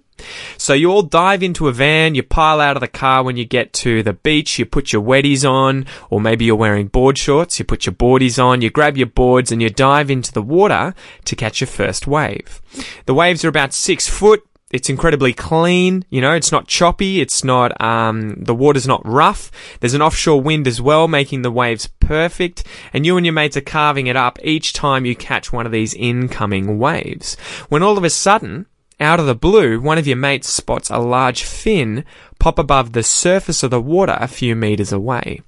So 0.57 0.73
you 0.73 0.91
all 0.91 1.03
dive 1.03 1.44
into 1.44 1.68
a 1.68 1.73
van, 1.73 2.15
you 2.15 2.23
pile 2.23 2.59
out 2.59 2.77
of 2.77 2.81
the 2.81 2.88
car 2.88 3.23
when 3.23 3.38
you 3.38 3.45
get 3.45 3.73
to 3.73 4.03
the 4.03 4.13
beach, 4.13 4.59
you 4.59 4.65
put 4.65 4.94
your 4.94 5.01
wetties 5.01 5.50
on, 5.50 5.85
or 6.09 6.21
maybe 6.21 6.45
you're 6.45 6.56
wearing 6.56 6.87
board 6.87 7.18
shorts, 7.18 7.59
you 7.59 7.66
put 7.66 7.85
your 7.85 7.94
boardies 7.94 8.42
on, 8.44 8.61
you 8.61 8.69
grab 8.69 8.97
your 8.97 9.07
boards 9.07 9.51
and 9.51 9.61
you 9.61 9.69
dive 9.69 10.09
into 10.09 10.31
the 10.31 10.42
water 10.42 10.94
to 11.25 11.35
catch 11.35 11.61
your 11.61 11.68
first 11.68 12.07
wave. 12.07 12.61
The 13.06 13.13
waves 13.13 13.44
are 13.45 13.49
about 13.49 13.73
six 13.73 14.07
foot, 14.07 14.44
it's 14.71 14.90
incredibly 14.90 15.33
clean. 15.33 16.06
You 16.09 16.21
know, 16.21 16.33
it's 16.33 16.51
not 16.51 16.68
choppy. 16.68 17.19
It's 17.19 17.44
not, 17.44 17.80
um, 17.81 18.35
the 18.35 18.56
water's 18.56 18.87
not 18.87 19.06
rough. 19.06 19.51
There's 19.80 19.94
an 19.94 20.01
offshore 20.01 20.42
wind 20.42 20.68
as 20.68 20.81
well, 20.81 21.07
making 21.07 21.42
the 21.42 21.51
waves 21.51 21.87
perfect. 21.99 22.63
And 22.94 23.06
you 23.06 23.18
and 23.18 23.25
your 23.25 23.33
mates 23.33 23.57
are 23.57 23.61
carving 23.61 24.07
it 24.07 24.16
up 24.16 24.40
each 24.44 24.73
time 24.73 25.06
you 25.06 25.16
catch 25.16 25.51
one 25.51 25.66
of 25.66 25.71
these 25.71 25.94
incoming 25.94 26.80
waves. 26.80 27.35
When 27.69 27.83
all 27.83 27.97
of 27.97 28.04
a 28.04 28.09
sudden, 28.09 28.66
out 29.02 29.20
of 29.20 29.26
the 29.26 29.36
blue, 29.36 29.81
one 29.81 29.98
of 29.98 30.08
your 30.08 30.18
mates 30.18 30.48
spots 30.48 30.90
a 30.90 31.00
large 31.00 31.44
fin 31.44 32.06
pop 32.40 32.58
above 32.58 32.94
the 32.94 33.04
surface 33.04 33.64
of 33.64 33.72
the 33.72 33.81
water 33.81 34.18
a 34.20 34.28
few 34.28 34.56
meters 34.56 34.92
away. 34.92 35.42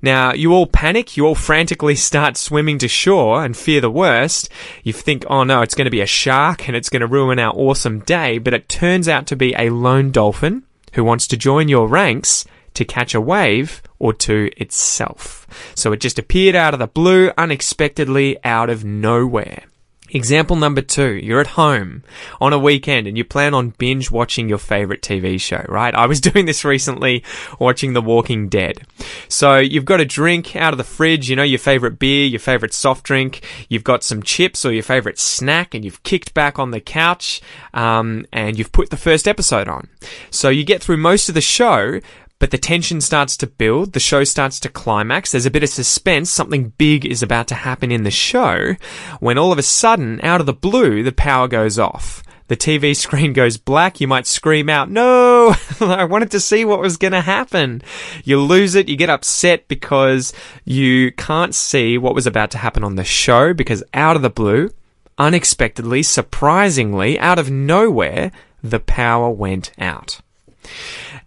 Now, 0.00 0.32
you 0.32 0.52
all 0.52 0.66
panic, 0.66 1.16
you 1.16 1.26
all 1.26 1.34
frantically 1.34 1.94
start 1.94 2.36
swimming 2.36 2.78
to 2.78 2.88
shore 2.88 3.44
and 3.44 3.56
fear 3.56 3.80
the 3.80 3.90
worst. 3.90 4.48
You 4.82 4.92
think, 4.92 5.24
oh 5.28 5.44
no, 5.44 5.62
it's 5.62 5.74
going 5.74 5.86
to 5.86 5.90
be 5.90 6.00
a 6.00 6.06
shark 6.06 6.68
and 6.68 6.76
it's 6.76 6.88
going 6.88 7.00
to 7.00 7.06
ruin 7.06 7.38
our 7.38 7.52
awesome 7.54 8.00
day, 8.00 8.38
but 8.38 8.54
it 8.54 8.68
turns 8.68 9.08
out 9.08 9.26
to 9.26 9.36
be 9.36 9.54
a 9.58 9.70
lone 9.70 10.10
dolphin 10.10 10.62
who 10.92 11.04
wants 11.04 11.26
to 11.28 11.36
join 11.36 11.68
your 11.68 11.88
ranks 11.88 12.44
to 12.74 12.84
catch 12.84 13.14
a 13.14 13.20
wave 13.20 13.82
or 13.98 14.12
two 14.12 14.50
itself. 14.56 15.46
So 15.74 15.92
it 15.92 16.00
just 16.00 16.18
appeared 16.18 16.54
out 16.54 16.74
of 16.74 16.80
the 16.80 16.86
blue, 16.86 17.30
unexpectedly, 17.36 18.38
out 18.44 18.70
of 18.70 18.84
nowhere. 18.84 19.64
Example 20.10 20.56
number 20.56 20.80
two, 20.80 21.12
you're 21.12 21.40
at 21.40 21.48
home 21.48 22.02
on 22.40 22.52
a 22.52 22.58
weekend 22.58 23.06
and 23.06 23.18
you 23.18 23.24
plan 23.24 23.52
on 23.52 23.70
binge 23.70 24.10
watching 24.10 24.48
your 24.48 24.58
favorite 24.58 25.02
TV 25.02 25.38
show, 25.40 25.64
right? 25.68 25.94
I 25.94 26.06
was 26.06 26.20
doing 26.28 26.46
this 26.46 26.64
recently 26.64 27.22
watching 27.58 27.92
The 27.92 28.00
Walking 28.00 28.48
Dead. 28.48 28.82
So 29.28 29.58
you've 29.58 29.84
got 29.84 30.00
a 30.00 30.06
drink 30.06 30.56
out 30.56 30.72
of 30.72 30.78
the 30.78 30.84
fridge, 30.84 31.28
you 31.28 31.36
know, 31.36 31.42
your 31.42 31.58
favorite 31.58 31.98
beer, 31.98 32.26
your 32.26 32.40
favorite 32.40 32.72
soft 32.72 33.04
drink, 33.04 33.44
you've 33.68 33.84
got 33.84 34.02
some 34.02 34.22
chips 34.22 34.64
or 34.64 34.72
your 34.72 34.82
favorite 34.82 35.18
snack 35.18 35.74
and 35.74 35.84
you've 35.84 36.02
kicked 36.02 36.32
back 36.32 36.58
on 36.58 36.70
the 36.70 36.80
couch, 36.80 37.42
um, 37.74 38.26
and 38.32 38.58
you've 38.58 38.72
put 38.72 38.90
the 38.90 38.96
first 38.96 39.28
episode 39.28 39.68
on. 39.68 39.88
So 40.30 40.48
you 40.48 40.64
get 40.64 40.82
through 40.82 40.96
most 40.96 41.28
of 41.28 41.34
the 41.34 41.40
show, 41.40 42.00
but 42.38 42.50
the 42.50 42.58
tension 42.58 43.00
starts 43.00 43.36
to 43.38 43.46
build, 43.46 43.92
the 43.92 44.00
show 44.00 44.22
starts 44.24 44.60
to 44.60 44.68
climax, 44.68 45.32
there's 45.32 45.46
a 45.46 45.50
bit 45.50 45.64
of 45.64 45.68
suspense, 45.68 46.30
something 46.30 46.72
big 46.78 47.04
is 47.04 47.22
about 47.22 47.48
to 47.48 47.54
happen 47.54 47.90
in 47.90 48.04
the 48.04 48.10
show, 48.10 48.76
when 49.18 49.38
all 49.38 49.50
of 49.50 49.58
a 49.58 49.62
sudden, 49.62 50.20
out 50.22 50.40
of 50.40 50.46
the 50.46 50.52
blue, 50.52 51.02
the 51.02 51.12
power 51.12 51.48
goes 51.48 51.78
off. 51.78 52.22
the 52.46 52.56
TV 52.56 52.94
screen 53.04 53.32
goes 53.32 53.56
black, 53.56 54.00
you 54.00 54.06
might 54.06 54.26
scream 54.26 54.68
out, 54.68 54.88
no, 54.88 55.54
I 55.80 56.04
wanted 56.04 56.30
to 56.30 56.40
see 56.40 56.64
what 56.64 56.80
was 56.80 56.96
to 56.96 57.20
happen. 57.20 57.82
You 58.22 58.40
lose 58.40 58.76
it, 58.76 58.88
you 58.88 58.96
get 58.96 59.10
upset 59.10 59.66
because 59.66 60.32
you 60.64 61.10
can't 61.12 61.54
see 61.54 61.98
what 61.98 62.14
was 62.14 62.26
about 62.26 62.52
to 62.52 62.58
happen 62.58 62.84
on 62.84 62.94
the 62.94 63.04
show 63.04 63.52
because 63.52 63.82
out 63.92 64.14
of 64.14 64.22
the 64.22 64.30
blue, 64.30 64.70
unexpectedly, 65.18 66.04
surprisingly, 66.04 67.18
out 67.18 67.40
of 67.40 67.50
nowhere, 67.50 68.30
the 68.62 68.80
power 68.80 69.28
went 69.28 69.72
out. 69.78 70.20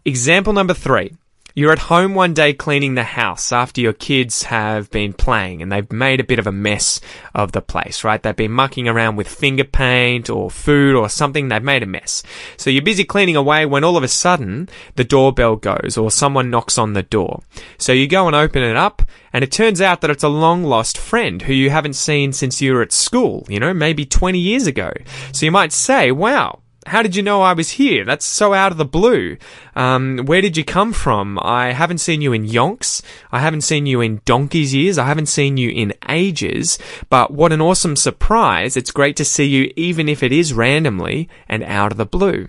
Example 0.03 0.51
number 0.51 0.73
three. 0.73 1.13
You're 1.53 1.73
at 1.73 1.77
home 1.77 2.15
one 2.15 2.33
day 2.33 2.53
cleaning 2.53 2.95
the 2.95 3.03
house 3.03 3.51
after 3.51 3.81
your 3.81 3.93
kids 3.93 4.43
have 4.43 4.89
been 4.89 5.13
playing 5.13 5.61
and 5.61 5.71
they've 5.71 5.91
made 5.91 6.19
a 6.19 6.23
bit 6.23 6.39
of 6.39 6.47
a 6.47 6.51
mess 6.51 6.99
of 7.35 7.51
the 7.51 7.61
place, 7.61 8.03
right? 8.03 8.23
They've 8.23 8.35
been 8.35 8.51
mucking 8.51 8.87
around 8.87 9.15
with 9.15 9.27
finger 9.27 9.63
paint 9.63 10.27
or 10.27 10.49
food 10.49 10.95
or 10.95 11.07
something. 11.07 11.49
They've 11.49 11.61
made 11.61 11.83
a 11.83 11.85
mess. 11.85 12.23
So 12.57 12.71
you're 12.71 12.81
busy 12.81 13.03
cleaning 13.03 13.35
away 13.35 13.67
when 13.67 13.83
all 13.83 13.95
of 13.95 14.03
a 14.03 14.07
sudden 14.07 14.69
the 14.95 15.03
doorbell 15.03 15.57
goes 15.57 15.97
or 15.97 16.09
someone 16.09 16.49
knocks 16.49 16.79
on 16.79 16.93
the 16.93 17.03
door. 17.03 17.43
So 17.77 17.91
you 17.91 18.07
go 18.07 18.25
and 18.25 18.35
open 18.35 18.63
it 18.63 18.77
up 18.77 19.03
and 19.33 19.43
it 19.43 19.51
turns 19.51 19.81
out 19.81 20.01
that 20.01 20.09
it's 20.09 20.23
a 20.23 20.29
long 20.29 20.63
lost 20.63 20.97
friend 20.97 21.43
who 21.43 21.53
you 21.53 21.69
haven't 21.69 21.93
seen 21.93 22.33
since 22.33 22.59
you 22.59 22.73
were 22.73 22.81
at 22.81 22.91
school, 22.91 23.45
you 23.47 23.59
know, 23.59 23.71
maybe 23.71 24.05
20 24.05 24.39
years 24.39 24.65
ago. 24.65 24.91
So 25.31 25.45
you 25.45 25.51
might 25.51 25.73
say, 25.73 26.11
wow, 26.11 26.61
how 26.87 27.03
did 27.03 27.15
you 27.15 27.21
know 27.21 27.41
I 27.41 27.53
was 27.53 27.71
here? 27.71 28.03
That's 28.03 28.25
so 28.25 28.53
out 28.53 28.71
of 28.71 28.77
the 28.77 28.85
blue. 28.85 29.37
Um, 29.75 30.19
where 30.25 30.41
did 30.41 30.57
you 30.57 30.63
come 30.63 30.93
from? 30.93 31.37
I 31.41 31.73
haven't 31.73 31.99
seen 31.99 32.21
you 32.21 32.33
in 32.33 32.47
yonks. 32.47 33.01
I 33.31 33.39
haven't 33.39 33.61
seen 33.61 33.85
you 33.85 34.01
in 34.01 34.21
donkey's 34.25 34.73
years. 34.73 34.97
I 34.97 35.05
haven't 35.05 35.27
seen 35.27 35.57
you 35.57 35.69
in 35.69 35.93
ages. 36.09 36.79
But 37.09 37.31
what 37.31 37.51
an 37.51 37.61
awesome 37.61 37.95
surprise. 37.95 38.75
It's 38.75 38.91
great 38.91 39.15
to 39.17 39.25
see 39.25 39.45
you 39.45 39.71
even 39.75 40.09
if 40.09 40.23
it 40.23 40.31
is 40.31 40.53
randomly 40.53 41.29
and 41.47 41.63
out 41.63 41.91
of 41.91 41.97
the 41.97 42.05
blue. 42.05 42.47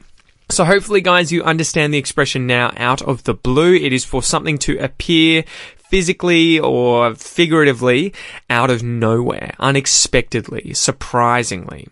So 0.49 0.65
hopefully 0.65 1.01
guys, 1.01 1.33
you 1.33 1.43
understand 1.43 1.93
the 1.93 1.99
expression 1.99 2.47
now 2.47 2.73
out 2.77 3.03
of 3.03 3.25
the 3.25 3.35
blue. 3.35 3.75
It 3.75 3.93
is 3.93 4.05
for 4.05 4.23
something 4.23 4.59
to 4.59 4.79
appear 4.79 5.45
physically 5.89 6.59
or 6.59 7.15
figuratively 7.15 8.15
out 8.49 8.71
of 8.71 8.83
nowhere, 8.83 9.55
unexpectedly, 9.59 10.73
surprisingly. 10.75 11.89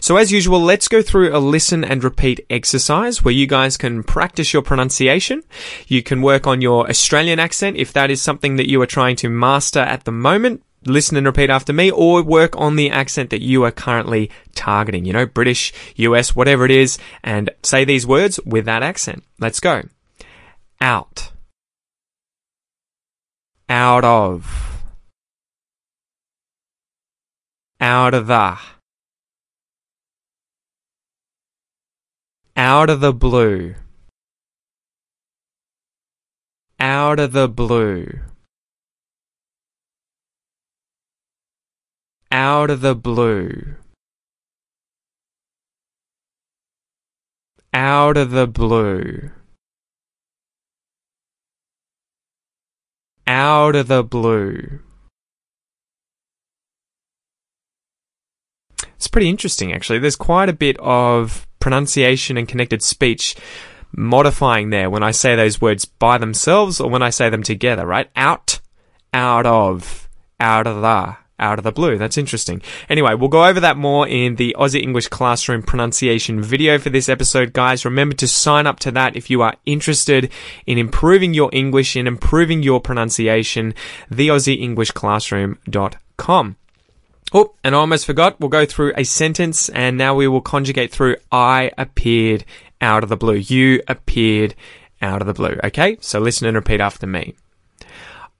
So 0.00 0.16
as 0.16 0.32
usual, 0.32 0.60
let's 0.60 0.88
go 0.88 1.02
through 1.02 1.36
a 1.36 1.38
listen 1.38 1.84
and 1.84 2.02
repeat 2.02 2.44
exercise 2.50 3.24
where 3.24 3.34
you 3.34 3.46
guys 3.46 3.76
can 3.76 4.02
practice 4.02 4.52
your 4.52 4.62
pronunciation. 4.62 5.42
You 5.86 6.02
can 6.02 6.22
work 6.22 6.46
on 6.46 6.60
your 6.60 6.88
Australian 6.88 7.38
accent 7.38 7.76
if 7.76 7.92
that 7.92 8.10
is 8.10 8.22
something 8.22 8.56
that 8.56 8.68
you 8.68 8.80
are 8.80 8.86
trying 8.86 9.16
to 9.16 9.28
master 9.28 9.80
at 9.80 10.04
the 10.04 10.12
moment. 10.12 10.62
Listen 10.86 11.16
and 11.16 11.26
repeat 11.26 11.50
after 11.50 11.72
me 11.72 11.90
or 11.90 12.22
work 12.22 12.56
on 12.56 12.76
the 12.76 12.90
accent 12.90 13.30
that 13.30 13.42
you 13.42 13.64
are 13.64 13.72
currently 13.72 14.30
targeting. 14.54 15.04
You 15.04 15.12
know, 15.12 15.26
British, 15.26 15.72
US, 15.96 16.36
whatever 16.36 16.64
it 16.64 16.70
is, 16.70 16.98
and 17.22 17.50
say 17.62 17.84
these 17.84 18.06
words 18.06 18.38
with 18.46 18.64
that 18.66 18.82
accent. 18.82 19.24
Let's 19.40 19.60
go. 19.60 19.82
Out. 20.80 21.32
Out 23.68 24.04
of. 24.04 24.82
Out 27.80 28.14
of 28.14 28.28
the. 28.28 28.58
Out 32.58 32.90
of 32.90 32.98
the 32.98 33.12
blue. 33.12 33.76
Out 36.80 37.20
of 37.20 37.30
the 37.30 37.46
blue. 37.46 38.18
Out 42.32 42.68
of 42.68 42.80
the 42.80 42.96
blue. 42.96 43.76
Out 47.72 48.16
of 48.16 48.32
the 48.32 48.48
blue. 48.48 49.30
Out 53.28 53.76
of 53.76 53.86
the 53.86 54.02
blue. 54.02 54.80
It's 58.96 59.06
pretty 59.06 59.28
interesting, 59.28 59.72
actually. 59.72 60.00
There's 60.00 60.16
quite 60.16 60.48
a 60.48 60.52
bit 60.52 60.76
of 60.80 61.46
pronunciation 61.60 62.36
and 62.36 62.48
connected 62.48 62.82
speech 62.82 63.36
modifying 63.92 64.70
there 64.70 64.90
when 64.90 65.02
I 65.02 65.10
say 65.10 65.34
those 65.34 65.60
words 65.60 65.84
by 65.84 66.18
themselves 66.18 66.80
or 66.80 66.88
when 66.90 67.02
I 67.02 67.10
say 67.10 67.30
them 67.30 67.42
together, 67.42 67.86
right? 67.86 68.08
Out, 68.16 68.60
out 69.12 69.46
of, 69.46 70.08
out 70.40 70.66
of 70.66 70.82
the, 70.82 71.16
out 71.40 71.58
of 71.58 71.64
the 71.64 71.72
blue. 71.72 71.98
That's 71.98 72.18
interesting. 72.18 72.62
Anyway, 72.88 73.14
we'll 73.14 73.28
go 73.28 73.44
over 73.44 73.60
that 73.60 73.76
more 73.76 74.08
in 74.08 74.36
the 74.36 74.56
Aussie 74.58 74.82
English 74.82 75.08
Classroom 75.08 75.62
pronunciation 75.62 76.40
video 76.42 76.78
for 76.78 76.90
this 76.90 77.08
episode, 77.08 77.52
guys. 77.52 77.84
Remember 77.84 78.14
to 78.16 78.28
sign 78.28 78.66
up 78.66 78.80
to 78.80 78.90
that 78.92 79.16
if 79.16 79.30
you 79.30 79.42
are 79.42 79.54
interested 79.64 80.30
in 80.66 80.78
improving 80.78 81.34
your 81.34 81.50
English, 81.52 81.96
in 81.96 82.06
improving 82.06 82.62
your 82.62 82.80
pronunciation, 82.80 83.74
theaussieenglishclassroom.com. 84.10 86.56
Oh, 87.32 87.54
and 87.62 87.74
I 87.74 87.78
almost 87.78 88.06
forgot. 88.06 88.40
We'll 88.40 88.48
go 88.48 88.64
through 88.64 88.92
a 88.96 89.04
sentence 89.04 89.68
and 89.68 89.98
now 89.98 90.14
we 90.14 90.28
will 90.28 90.40
conjugate 90.40 90.90
through 90.90 91.16
I 91.30 91.72
appeared 91.76 92.44
out 92.80 93.02
of 93.02 93.10
the 93.10 93.16
blue. 93.16 93.34
You 93.34 93.82
appeared 93.86 94.54
out 95.02 95.20
of 95.20 95.26
the 95.26 95.34
blue. 95.34 95.58
Okay? 95.62 95.98
So 96.00 96.20
listen 96.20 96.46
and 96.46 96.56
repeat 96.56 96.80
after 96.80 97.06
me. 97.06 97.34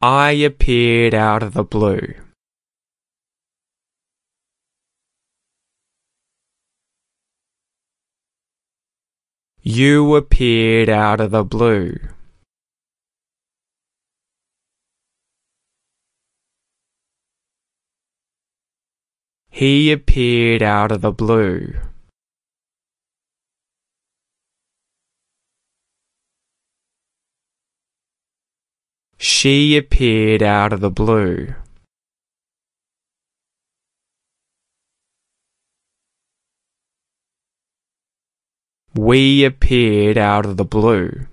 I 0.01 0.31
appeared 0.31 1.15
out 1.15 1.43
of 1.43 1.55
the 1.55 1.65
blue. 1.65 2.15
You 9.61 10.17
appeared 10.17 10.89
out 10.89 11.21
of 11.21 11.33
the 11.33 11.45
blue. 11.45 11.99
He 19.59 19.91
appeared 19.91 20.63
out 20.63 20.93
of 20.93 21.01
the 21.01 21.11
blue. 21.11 21.75
She 29.17 29.77
appeared 29.77 30.45
out 30.45 30.73
of 30.73 30.79
the 30.79 30.93
blue. 30.93 31.57
We 38.95 39.45
appeared 39.45 40.17
out 40.17 40.47
of 40.47 40.57
the 40.57 40.65
blue. 40.65 41.27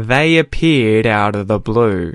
They 0.00 0.38
appeared 0.38 1.06
out 1.06 1.36
of 1.36 1.46
the 1.46 1.58
blue. 1.58 2.14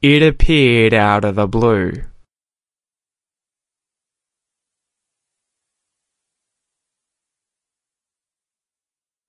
It 0.00 0.22
appeared 0.22 0.94
out 0.94 1.26
of 1.26 1.34
the 1.34 1.46
blue. 1.46 1.92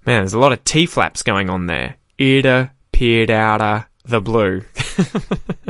Man, 0.05 0.21
there's 0.21 0.31
a 0.31 0.39
lot 0.39 0.53
of 0.53 0.63
T 0.63 0.85
flaps 0.85 1.21
going 1.21 1.49
on 1.49 1.65
there. 1.67 1.97
It 2.17 2.45
appeared 2.45 3.29
out 3.29 3.61
of 3.61 3.85
the 4.05 4.21
blue. 4.21 4.63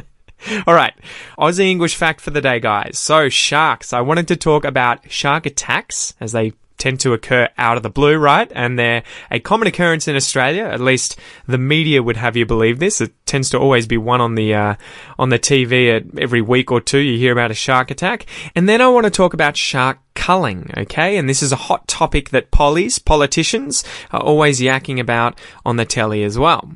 All 0.68 0.74
right. 0.74 0.94
Aussie 1.38 1.70
English 1.70 1.96
fact 1.96 2.22
for 2.22 2.32
the 2.32 2.42
day, 2.42 2.60
guys. 2.60 2.98
So, 2.98 3.30
sharks. 3.30 3.94
I 3.94 4.02
wanted 4.02 4.28
to 4.30 4.36
talk 4.36 4.66
about 4.66 5.12
shark 5.12 5.46
attacks 5.46 6.14
as 6.20 6.32
they 6.32 6.54
tend 6.78 7.00
to 7.00 7.14
occur 7.14 7.48
out 7.58 7.78
of 7.78 7.84
the 7.84 7.90
blue, 7.90 8.18
right? 8.18 8.52
And 8.54 8.78
they're 8.78 9.04
a 9.32 9.40
common 9.40 9.68
occurrence 9.68 10.08
in 10.08 10.16
Australia. 10.16 10.66
At 10.66 10.82
least 10.82 11.18
the 11.48 11.58
media 11.58 12.04
would 12.04 12.18
have 12.18 12.36
you 12.36 12.46
believe 12.46 12.80
this. 12.80 13.00
It 13.00 13.14
tends 13.26 13.50
to 13.52 13.58
always 13.58 13.88
be 13.88 13.98
one 13.98 14.20
on 14.20 14.36
the 14.36 14.54
uh, 14.54 14.76
on 15.18 15.30
the 15.30 15.40
TV 15.40 16.20
every 16.20 16.42
week 16.42 16.72
or 16.72 16.82
two. 16.82 17.00
You 17.00 17.18
hear 17.18 17.32
about 17.32 17.52
a 17.52 17.56
shark 17.56 17.90
attack, 17.90 18.26
and 18.56 18.68
then 18.68 18.82
I 18.82 18.90
want 18.90 19.06
to 19.06 19.12
talk 19.12 19.34
about 19.34 19.56
shark 19.56 20.00
culling, 20.16 20.72
okay? 20.78 21.18
And 21.18 21.28
this 21.28 21.44
is 21.44 21.52
a 21.52 21.58
hot 21.68 21.88
topic 21.88 22.30
that 22.30 22.52
pollies, 22.52 23.00
politicians, 23.00 23.84
are 24.12 24.22
always 24.22 24.62
yakking 24.62 25.00
about 25.00 25.40
on 25.66 25.78
the 25.78 25.86
telly 25.86 26.24
as 26.24 26.38
well. 26.38 26.72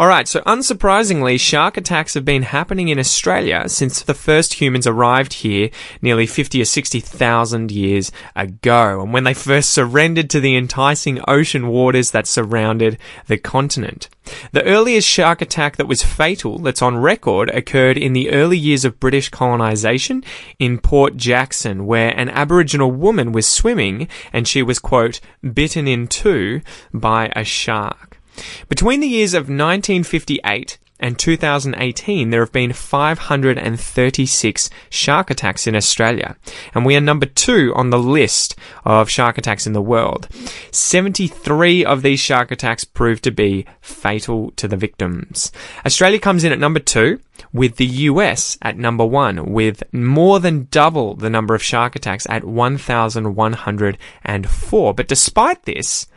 Alright, 0.00 0.28
so 0.28 0.40
unsurprisingly, 0.40 1.38
shark 1.38 1.76
attacks 1.76 2.14
have 2.14 2.24
been 2.24 2.42
happening 2.42 2.88
in 2.88 2.98
Australia 2.98 3.68
since 3.68 4.02
the 4.02 4.14
first 4.14 4.54
humans 4.54 4.86
arrived 4.86 5.34
here 5.34 5.70
nearly 6.02 6.26
50 6.26 6.60
or 6.60 6.64
60,000 6.64 7.70
years 7.70 8.10
ago, 8.34 9.02
and 9.02 9.12
when 9.12 9.24
they 9.24 9.34
first 9.34 9.70
surrendered 9.70 10.30
to 10.30 10.40
the 10.40 10.56
enticing 10.56 11.20
ocean 11.28 11.68
waters 11.68 12.10
that 12.12 12.26
surrounded 12.26 12.98
the 13.26 13.38
continent. 13.38 14.08
The 14.52 14.64
earliest 14.64 15.08
shark 15.08 15.40
attack 15.42 15.76
that 15.76 15.88
was 15.88 16.02
fatal 16.02 16.58
that's 16.58 16.82
on 16.82 16.96
record 16.96 17.50
occurred 17.50 17.98
in 17.98 18.12
the 18.12 18.30
early 18.30 18.58
years 18.58 18.84
of 18.84 19.00
British 19.00 19.28
colonisation 19.28 20.24
in 20.58 20.78
Port 20.78 21.16
Jackson, 21.16 21.86
where 21.86 22.10
an 22.18 22.28
Aboriginal 22.28 22.90
woman 22.90 23.32
was 23.32 23.46
swimming 23.46 24.08
and 24.32 24.46
she 24.46 24.62
was, 24.62 24.78
quote, 24.78 25.20
bitten 25.54 25.86
in 25.86 26.06
two 26.06 26.60
by 26.92 27.32
a 27.34 27.44
shark. 27.44 28.20
Between 28.68 29.00
the 29.00 29.08
years 29.08 29.34
of 29.34 29.48
1958 29.48 30.78
and 31.00 31.18
2018, 31.18 32.30
there 32.30 32.40
have 32.40 32.52
been 32.52 32.72
536 32.72 34.70
shark 34.90 35.30
attacks 35.30 35.66
in 35.66 35.74
Australia, 35.76 36.36
and 36.74 36.84
we 36.84 36.96
are 36.96 37.00
number 37.00 37.26
two 37.26 37.72
on 37.76 37.90
the 37.90 37.98
list 37.98 38.56
of 38.84 39.08
shark 39.08 39.38
attacks 39.38 39.66
in 39.66 39.74
the 39.74 39.82
world. 39.82 40.26
73 40.72 41.84
of 41.84 42.02
these 42.02 42.18
shark 42.18 42.50
attacks 42.50 42.82
proved 42.84 43.22
to 43.24 43.30
be 43.30 43.64
fatal 43.80 44.50
to 44.52 44.66
the 44.66 44.76
victims. 44.76 45.52
Australia 45.86 46.18
comes 46.18 46.42
in 46.42 46.52
at 46.52 46.58
number 46.58 46.80
two, 46.80 47.20
with 47.52 47.76
the 47.76 47.86
US 47.86 48.58
at 48.60 48.76
number 48.76 49.06
one, 49.06 49.52
with 49.52 49.84
more 49.92 50.40
than 50.40 50.66
double 50.70 51.14
the 51.14 51.30
number 51.30 51.54
of 51.54 51.62
shark 51.62 51.94
attacks 51.94 52.26
at 52.28 52.42
1,104. 52.44 54.94
But 54.94 55.08
despite 55.08 55.62
this, 55.62 56.08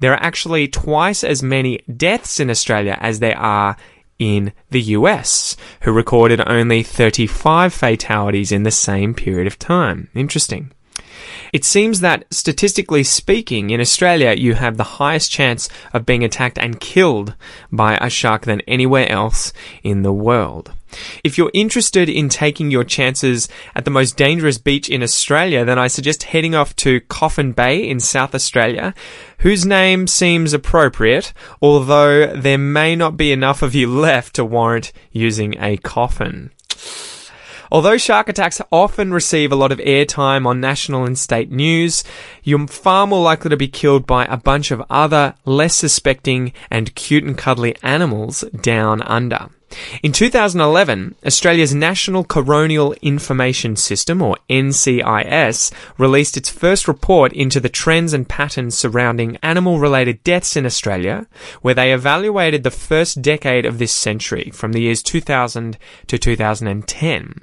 there 0.00 0.12
are 0.12 0.22
actually 0.22 0.66
twice 0.66 1.22
as 1.22 1.42
many 1.42 1.80
deaths 1.94 2.40
in 2.40 2.50
Australia 2.50 2.98
as 3.00 3.20
there 3.20 3.38
are 3.38 3.76
in 4.20 4.52
the 4.68 4.82
US, 4.82 5.56
who 5.80 5.90
recorded 5.90 6.46
only 6.46 6.84
35 6.84 7.74
fatalities 7.74 8.52
in 8.52 8.62
the 8.62 8.70
same 8.70 9.14
period 9.14 9.48
of 9.48 9.58
time. 9.58 10.08
Interesting. 10.14 10.70
It 11.52 11.64
seems 11.64 12.00
that, 12.00 12.24
statistically 12.32 13.04
speaking, 13.04 13.70
in 13.70 13.80
Australia, 13.80 14.32
you 14.32 14.54
have 14.54 14.76
the 14.76 15.00
highest 15.00 15.30
chance 15.30 15.68
of 15.92 16.06
being 16.06 16.24
attacked 16.24 16.58
and 16.58 16.80
killed 16.80 17.34
by 17.70 17.96
a 17.96 18.10
shark 18.10 18.46
than 18.46 18.60
anywhere 18.62 19.08
else 19.10 19.52
in 19.82 20.02
the 20.02 20.12
world. 20.12 20.72
If 21.22 21.38
you're 21.38 21.50
interested 21.54 22.08
in 22.08 22.28
taking 22.28 22.70
your 22.70 22.84
chances 22.84 23.48
at 23.74 23.84
the 23.84 23.90
most 23.90 24.16
dangerous 24.16 24.58
beach 24.58 24.88
in 24.88 25.02
Australia, 25.02 25.64
then 25.64 25.78
I 25.78 25.86
suggest 25.86 26.24
heading 26.24 26.54
off 26.54 26.74
to 26.76 27.00
Coffin 27.02 27.52
Bay 27.52 27.88
in 27.88 28.00
South 28.00 28.34
Australia, 28.34 28.94
whose 29.38 29.64
name 29.64 30.06
seems 30.06 30.52
appropriate, 30.52 31.32
although 31.62 32.34
there 32.34 32.58
may 32.58 32.96
not 32.96 33.16
be 33.16 33.32
enough 33.32 33.62
of 33.62 33.74
you 33.74 33.88
left 34.00 34.34
to 34.34 34.44
warrant 34.44 34.92
using 35.12 35.54
a 35.60 35.76
coffin. 35.78 36.50
Although 37.72 37.98
shark 37.98 38.28
attacks 38.28 38.60
often 38.72 39.12
receive 39.12 39.52
a 39.52 39.56
lot 39.56 39.70
of 39.70 39.78
airtime 39.78 40.44
on 40.44 40.60
national 40.60 41.04
and 41.04 41.16
state 41.16 41.52
news, 41.52 42.02
you're 42.42 42.66
far 42.66 43.06
more 43.06 43.22
likely 43.22 43.50
to 43.50 43.56
be 43.56 43.68
killed 43.68 44.06
by 44.06 44.24
a 44.24 44.36
bunch 44.36 44.72
of 44.72 44.82
other, 44.90 45.34
less 45.44 45.76
suspecting 45.76 46.52
and 46.68 46.94
cute 46.96 47.22
and 47.22 47.38
cuddly 47.38 47.76
animals 47.82 48.40
down 48.60 49.02
under. 49.02 49.50
In 50.02 50.10
2011, 50.12 51.14
Australia's 51.24 51.74
National 51.74 52.24
Coronial 52.24 53.00
Information 53.02 53.76
System, 53.76 54.20
or 54.20 54.36
NCIS, 54.48 55.72
released 55.96 56.36
its 56.36 56.50
first 56.50 56.88
report 56.88 57.32
into 57.32 57.60
the 57.60 57.68
trends 57.68 58.12
and 58.12 58.28
patterns 58.28 58.76
surrounding 58.76 59.36
animal 59.42 59.78
related 59.78 60.24
deaths 60.24 60.56
in 60.56 60.66
Australia, 60.66 61.26
where 61.62 61.74
they 61.74 61.92
evaluated 61.92 62.64
the 62.64 62.70
first 62.70 63.22
decade 63.22 63.64
of 63.64 63.78
this 63.78 63.92
century, 63.92 64.50
from 64.52 64.72
the 64.72 64.80
years 64.80 65.02
2000 65.02 65.78
to 66.08 66.18
2010. 66.18 67.34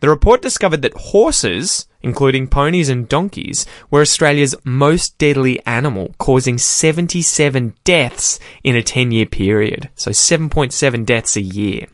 The 0.00 0.08
report 0.08 0.40
discovered 0.40 0.82
that 0.82 0.94
horses, 0.94 1.86
including 2.02 2.48
ponies 2.48 2.88
and 2.88 3.08
donkeys, 3.08 3.66
were 3.90 4.00
Australia's 4.00 4.54
most 4.64 5.16
deadly 5.18 5.64
animal, 5.66 6.14
causing 6.18 6.58
77 6.58 7.74
deaths 7.84 8.38
in 8.62 8.76
a 8.76 8.82
10 8.82 9.12
year 9.12 9.26
period. 9.26 9.90
So 9.94 10.10
7.7 10.10 11.04
deaths 11.04 11.36
a 11.36 11.42
year. 11.42 11.86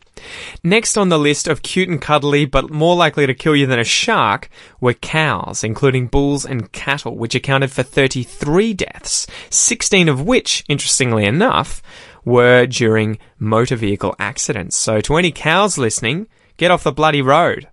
Next 0.63 0.97
on 0.97 1.09
the 1.09 1.19
list 1.19 1.47
of 1.47 1.61
cute 1.61 1.89
and 1.89 2.01
cuddly, 2.01 2.45
but 2.45 2.69
more 2.69 2.95
likely 2.95 3.27
to 3.27 3.33
kill 3.33 3.55
you 3.55 3.65
than 3.65 3.79
a 3.79 3.83
shark, 3.83 4.49
were 4.79 4.93
cows, 4.93 5.63
including 5.63 6.07
bulls 6.07 6.45
and 6.45 6.71
cattle, 6.71 7.17
which 7.17 7.35
accounted 7.35 7.71
for 7.71 7.83
33 7.83 8.73
deaths, 8.73 9.27
16 9.49 10.07
of 10.07 10.21
which, 10.21 10.63
interestingly 10.69 11.25
enough, 11.25 11.81
were 12.25 12.65
during 12.65 13.17
motor 13.37 13.75
vehicle 13.75 14.15
accidents. 14.17 14.77
So 14.77 15.01
to 15.01 15.17
any 15.17 15.31
cows 15.31 15.77
listening, 15.77 16.27
get 16.57 16.71
off 16.71 16.83
the 16.83 16.91
bloody 16.91 17.21
road. 17.21 17.67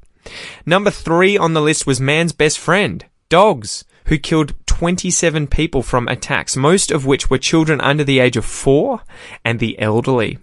Number 0.66 0.90
three 0.90 1.36
on 1.36 1.54
the 1.54 1.62
list 1.62 1.86
was 1.86 2.00
man's 2.00 2.32
best 2.32 2.58
friend, 2.58 3.04
dogs, 3.28 3.84
who 4.06 4.18
killed 4.18 4.54
27 4.66 5.47
people 5.47 5.82
from 5.82 6.08
attacks, 6.08 6.56
most 6.56 6.90
of 6.90 7.06
which 7.06 7.30
were 7.30 7.38
children 7.38 7.80
under 7.80 8.04
the 8.04 8.18
age 8.18 8.36
of 8.36 8.45
four 8.45 9.02
and 9.45 9.60
the 9.60 9.78
elderly. 9.78 10.38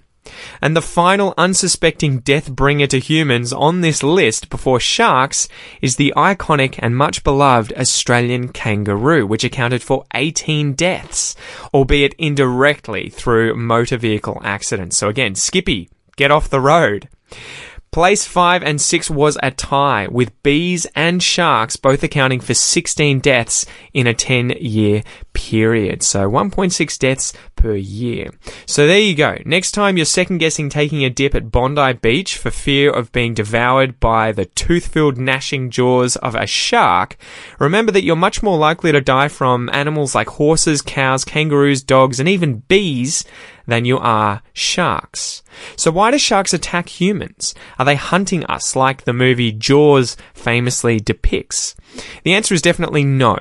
And 0.62 0.76
the 0.76 0.82
final 0.82 1.34
unsuspecting 1.38 2.20
death 2.20 2.52
bringer 2.52 2.88
to 2.88 3.00
humans 3.00 3.54
on 3.54 3.82
this 3.82 4.04
list 4.04 4.50
before 4.50 4.80
sharks 4.80 5.48
is 5.82 5.96
the 5.96 6.14
iconic 6.16 6.76
and 6.80 6.96
much 6.96 7.24
beloved 7.24 7.74
Australian 7.74 8.50
kangaroo, 8.50 9.26
which 9.26 9.44
accounted 9.44 9.82
for 9.82 10.06
18 10.14 10.74
deaths, 10.74 11.36
albeit 11.74 12.14
indirectly 12.18 13.10
through 13.10 13.56
motor 13.56 13.98
vehicle 13.98 14.42
accidents. 14.44 14.98
So 14.98 15.10
again, 15.10 15.36
Skippy, 15.36 15.90
get 16.16 16.32
off 16.32 16.50
the 16.50 16.62
road. 16.62 17.10
Place 17.92 18.26
5 18.28 18.64
and 18.64 18.80
6 18.80 19.10
was 19.10 19.38
a 19.42 19.50
tie, 19.50 20.08
with 20.08 20.44
bees 20.44 20.86
and 20.96 21.24
sharks 21.24 21.78
both 21.78 22.04
accounting 22.04 22.40
for 22.40 22.54
16 22.54 23.20
deaths 23.20 23.66
in 23.94 24.08
a 24.08 24.14
10 24.14 24.52
year 24.60 25.04
period. 25.34 26.04
So 26.04 26.30
1.6 26.30 27.00
deaths 27.00 27.34
per 27.56 27.76
year. 27.76 28.32
So 28.66 28.88
there 28.88 29.00
you 29.00 29.16
go. 29.16 29.38
Next 29.46 29.72
time 29.72 29.98
you're 29.98 30.06
second 30.06 30.40
guessing 30.40 30.70
taking 30.70 31.04
a 31.04 31.10
dip 31.10 31.34
at 31.34 31.52
Bondi 31.52 31.94
Beach 31.94 32.38
for 32.38 32.52
fear 32.52 32.92
of 32.92 33.12
being 33.12 33.34
devoured 33.34 34.00
by 34.00 34.32
the 34.32 34.46
tooth 34.46 34.88
filled 34.88 35.18
gnashing 35.18 35.70
jaws 35.70 36.18
of 36.18 36.36
a 36.36 36.46
shark, 36.46 37.18
remember 37.60 37.92
that 37.92 38.04
you're 38.04 38.16
much 38.16 38.44
more 38.44 38.58
likely 38.58 38.92
to 38.92 39.02
die 39.02 39.28
from 39.28 39.70
animals 39.74 40.14
like 40.14 40.30
horses, 40.30 40.82
cows, 40.82 41.24
kangaroos, 41.24 41.82
dogs, 41.82 42.20
and 42.20 42.28
even 42.28 42.64
bees 42.68 43.24
than 43.68 43.86
you 43.86 43.98
are 43.98 44.42
sharks. 44.54 45.44
So 45.76 45.92
why 45.92 46.12
do 46.12 46.18
sharks 46.18 46.54
attack 46.54 46.90
humans? 46.90 47.54
Are 47.78 47.86
they 47.86 47.96
hunting 47.96 48.46
us 48.46 48.76
like 48.76 49.04
the 49.04 49.14
movie 49.14 49.52
Jaws 49.52 50.16
famously 50.34 51.00
depicts? 51.00 51.76
The 52.24 52.34
answer 52.34 52.54
is 52.54 52.62
definitely 52.62 53.04
no. 53.04 53.38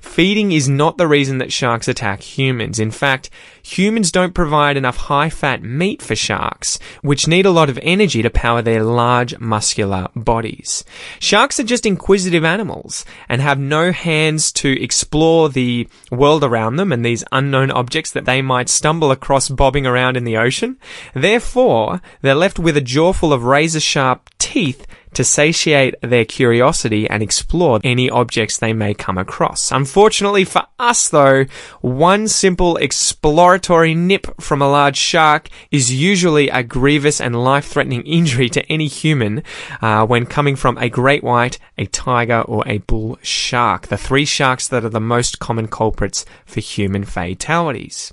Feeding 0.00 0.52
is 0.52 0.68
not 0.68 0.98
the 0.98 1.08
reason 1.08 1.38
that 1.38 1.52
sharks 1.52 1.88
attack 1.88 2.20
humans. 2.22 2.78
In 2.78 2.90
fact, 2.90 3.30
humans 3.62 4.12
don't 4.12 4.34
provide 4.34 4.76
enough 4.76 4.96
high 4.96 5.30
fat 5.30 5.62
meat 5.62 6.02
for 6.02 6.14
sharks, 6.14 6.78
which 7.02 7.28
need 7.28 7.46
a 7.46 7.50
lot 7.50 7.70
of 7.70 7.78
energy 7.82 8.22
to 8.22 8.30
power 8.30 8.62
their 8.62 8.82
large 8.82 9.38
muscular 9.38 10.08
bodies. 10.14 10.84
Sharks 11.18 11.58
are 11.60 11.64
just 11.64 11.86
inquisitive 11.86 12.44
animals 12.44 13.04
and 13.28 13.40
have 13.40 13.58
no 13.58 13.92
hands 13.92 14.52
to 14.52 14.82
explore 14.82 15.48
the 15.48 15.88
world 16.10 16.44
around 16.44 16.76
them 16.76 16.92
and 16.92 17.04
these 17.04 17.24
unknown 17.32 17.70
objects 17.70 18.12
that 18.12 18.24
they 18.24 18.42
might 18.42 18.68
stumble 18.68 19.10
across 19.10 19.48
bobbing 19.48 19.86
around 19.86 20.16
in 20.16 20.24
the 20.24 20.36
ocean. 20.36 20.78
Therefore, 21.14 22.00
they're 22.20 22.34
left 22.34 22.58
with 22.58 22.76
a 22.76 22.80
jaw 22.80 23.12
full 23.12 23.32
of 23.32 23.44
razor 23.44 23.80
sharp 23.80 24.28
teeth 24.38 24.86
to 25.14 25.24
satiate 25.24 25.94
their 26.00 26.24
curiosity 26.24 27.08
and 27.08 27.22
explore 27.22 27.80
any 27.84 28.08
objects 28.10 28.58
they 28.58 28.72
may 28.72 28.94
come 28.94 29.18
across. 29.18 29.72
Unfortunately 29.72 30.44
for 30.44 30.62
us 30.78 31.08
though, 31.08 31.44
one 31.80 32.28
simple 32.28 32.76
exploratory 32.76 33.94
nip 33.94 34.26
from 34.40 34.62
a 34.62 34.70
large 34.70 34.96
shark 34.96 35.48
is 35.70 35.92
usually 35.92 36.48
a 36.48 36.62
grievous 36.62 37.20
and 37.20 37.42
life-threatening 37.42 38.02
injury 38.02 38.48
to 38.48 38.64
any 38.72 38.86
human 38.86 39.42
uh, 39.80 40.04
when 40.06 40.26
coming 40.26 40.56
from 40.56 40.78
a 40.78 40.88
great 40.88 41.22
white, 41.22 41.58
a 41.78 41.86
tiger 41.86 42.42
or 42.42 42.62
a 42.66 42.78
bull 42.78 43.18
shark, 43.22 43.88
the 43.88 43.96
three 43.96 44.24
sharks 44.24 44.68
that 44.68 44.84
are 44.84 44.88
the 44.88 45.00
most 45.00 45.38
common 45.38 45.68
culprits 45.68 46.24
for 46.44 46.60
human 46.60 47.04
fatalities. 47.04 48.12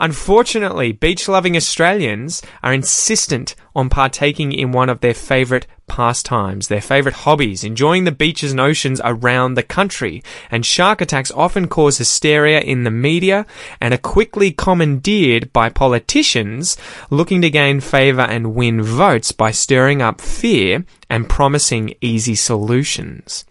Unfortunately, 0.00 0.92
beach 0.92 1.28
loving 1.28 1.56
Australians 1.56 2.42
are 2.62 2.72
insistent 2.72 3.54
on 3.76 3.88
partaking 3.88 4.52
in 4.52 4.72
one 4.72 4.88
of 4.88 5.00
their 5.00 5.14
favourite 5.14 5.66
pastimes, 5.86 6.68
their 6.68 6.80
favourite 6.80 7.16
hobbies, 7.16 7.64
enjoying 7.64 8.04
the 8.04 8.12
beaches 8.12 8.52
and 8.52 8.60
oceans 8.60 9.00
around 9.04 9.54
the 9.54 9.62
country. 9.62 10.22
And 10.50 10.64
shark 10.64 11.00
attacks 11.00 11.30
often 11.32 11.68
cause 11.68 11.98
hysteria 11.98 12.60
in 12.60 12.84
the 12.84 12.90
media 12.90 13.46
and 13.80 13.92
are 13.92 13.98
quickly 13.98 14.50
commandeered 14.50 15.52
by 15.52 15.68
politicians 15.68 16.76
looking 17.10 17.42
to 17.42 17.50
gain 17.50 17.80
favour 17.80 18.22
and 18.22 18.54
win 18.54 18.82
votes 18.82 19.32
by 19.32 19.50
stirring 19.50 20.00
up 20.00 20.20
fear 20.20 20.84
and 21.10 21.28
promising 21.28 21.94
easy 22.00 22.34
solutions. 22.34 23.44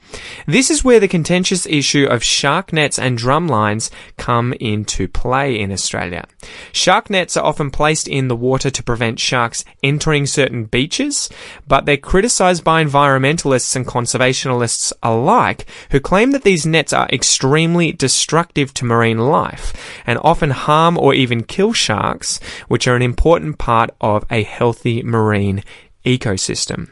This 0.45 0.69
is 0.69 0.83
where 0.83 0.99
the 0.99 1.07
contentious 1.07 1.65
issue 1.65 2.05
of 2.05 2.23
shark 2.23 2.73
nets 2.73 2.99
and 2.99 3.17
drumlines 3.17 3.89
come 4.17 4.53
into 4.53 5.07
play 5.07 5.59
in 5.59 5.71
Australia. 5.71 6.25
Shark 6.71 7.09
nets 7.09 7.37
are 7.37 7.43
often 7.45 7.71
placed 7.71 8.07
in 8.07 8.27
the 8.27 8.35
water 8.35 8.69
to 8.69 8.83
prevent 8.83 9.19
sharks 9.19 9.63
entering 9.81 10.25
certain 10.25 10.65
beaches, 10.65 11.29
but 11.67 11.85
they're 11.85 11.97
criticized 11.97 12.63
by 12.63 12.83
environmentalists 12.83 13.75
and 13.75 13.85
conservationists 13.85 14.93
alike 15.01 15.65
who 15.91 15.99
claim 15.99 16.31
that 16.31 16.43
these 16.43 16.65
nets 16.65 16.93
are 16.93 17.09
extremely 17.11 17.91
destructive 17.91 18.73
to 18.73 18.85
marine 18.85 19.19
life 19.19 19.73
and 20.05 20.19
often 20.23 20.51
harm 20.51 20.97
or 20.97 21.13
even 21.13 21.43
kill 21.43 21.73
sharks, 21.73 22.39
which 22.67 22.87
are 22.87 22.95
an 22.95 23.01
important 23.01 23.57
part 23.57 23.89
of 24.01 24.25
a 24.29 24.43
healthy 24.43 25.03
marine 25.03 25.63
ecosystem. 26.05 26.89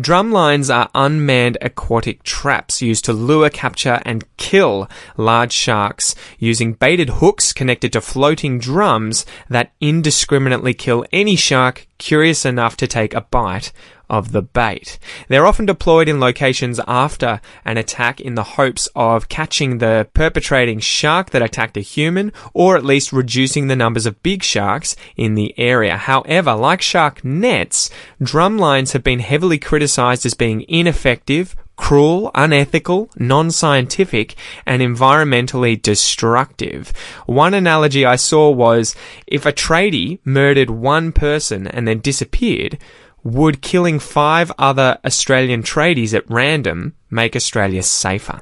Drum 0.00 0.32
lines 0.32 0.70
are 0.70 0.90
unmanned 0.94 1.58
aquatic 1.60 2.22
traps 2.22 2.82
used 2.82 3.04
to 3.06 3.12
lure, 3.12 3.50
capture, 3.50 4.00
and 4.04 4.24
kill 4.36 4.88
large 5.16 5.52
sharks 5.52 6.14
using 6.38 6.72
baited 6.74 7.08
hooks 7.08 7.52
connected 7.52 7.92
to 7.92 8.00
floating 8.00 8.58
drums 8.58 9.26
that 9.48 9.72
indiscriminately 9.80 10.74
kill 10.74 11.04
any 11.12 11.36
shark 11.36 11.86
curious 11.98 12.44
enough 12.44 12.76
to 12.76 12.86
take 12.86 13.14
a 13.14 13.22
bite 13.22 13.72
of 14.08 14.32
the 14.32 14.42
bait. 14.42 14.98
They're 15.28 15.46
often 15.46 15.66
deployed 15.66 16.08
in 16.08 16.20
locations 16.20 16.80
after 16.86 17.40
an 17.64 17.76
attack 17.76 18.20
in 18.20 18.34
the 18.34 18.42
hopes 18.42 18.88
of 18.94 19.28
catching 19.28 19.78
the 19.78 20.08
perpetrating 20.14 20.80
shark 20.80 21.30
that 21.30 21.42
attacked 21.42 21.76
a 21.76 21.80
human 21.80 22.32
or 22.52 22.76
at 22.76 22.84
least 22.84 23.12
reducing 23.12 23.66
the 23.66 23.76
numbers 23.76 24.06
of 24.06 24.22
big 24.22 24.42
sharks 24.42 24.96
in 25.16 25.34
the 25.34 25.54
area. 25.58 25.96
However, 25.96 26.54
like 26.54 26.82
shark 26.82 27.24
nets, 27.24 27.90
drum 28.22 28.58
lines 28.58 28.92
have 28.92 29.02
been 29.02 29.20
heavily 29.20 29.58
criticized 29.58 30.24
as 30.24 30.34
being 30.34 30.64
ineffective, 30.68 31.56
cruel, 31.76 32.30
unethical, 32.34 33.10
non-scientific, 33.16 34.34
and 34.64 34.80
environmentally 34.82 35.80
destructive. 35.80 36.92
One 37.26 37.54
analogy 37.54 38.04
I 38.04 38.16
saw 38.16 38.50
was 38.50 38.96
if 39.26 39.44
a 39.44 39.52
tradie 39.52 40.18
murdered 40.24 40.70
one 40.70 41.12
person 41.12 41.66
and 41.66 41.86
then 41.86 42.00
disappeared, 42.00 42.78
would 43.26 43.60
killing 43.60 43.98
five 43.98 44.52
other 44.58 44.98
Australian 45.04 45.62
tradies 45.62 46.14
at 46.14 46.30
random 46.30 46.94
make 47.10 47.34
Australia 47.34 47.82
safer? 47.82 48.40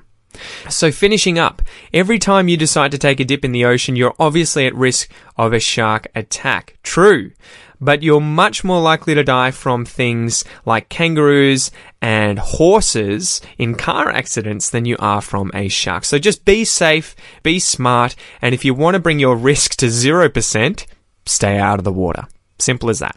So 0.69 0.91
finishing 0.91 1.39
up, 1.39 1.63
every 1.93 2.19
time 2.19 2.49
you 2.49 2.57
decide 2.57 2.91
to 2.91 2.99
take 2.99 3.21
a 3.21 3.25
dip 3.25 3.45
in 3.45 3.53
the 3.53 3.65
ocean, 3.65 3.97
you're 3.97 4.15
obviously 4.19 4.67
at 4.67 4.75
risk 4.75 5.11
of 5.37 5.53
a 5.53 5.61
shark 5.61 6.09
attack. 6.15 6.77
True. 6.83 7.33
But 7.81 8.03
you're 8.03 8.21
much 8.21 8.65
more 8.65 8.81
likely 8.81 9.15
to 9.15 9.25
die 9.25 9.51
from 9.51 9.85
things 9.85 10.45
like 10.65 10.89
kangaroos 10.89 11.71
and 12.01 12.39
horses 12.39 13.41
in 13.59 13.75
car 13.75 14.11
accidents 14.11 14.71
than 14.71 14.85
you 14.85 14.97
are 14.99 15.21
from 15.21 15.51
a 15.55 15.69
shark. 15.69 16.05
So 16.05 16.19
just 16.19 16.45
be 16.45 16.65
safe, 16.65 17.15
be 17.43 17.59
smart, 17.59 18.17
and 18.43 18.55
if 18.55 18.65
you 18.65 18.75
want 18.75 18.95
to 18.95 19.01
bring 19.01 19.19
your 19.19 19.37
risk 19.37 19.77
to 19.77 19.87
0%, 19.87 20.87
stay 21.27 21.59
out 21.59 21.79
of 21.79 21.85
the 21.85 21.93
water. 21.93 22.25
Simple 22.59 22.91
as 22.91 23.01
that. 23.01 23.17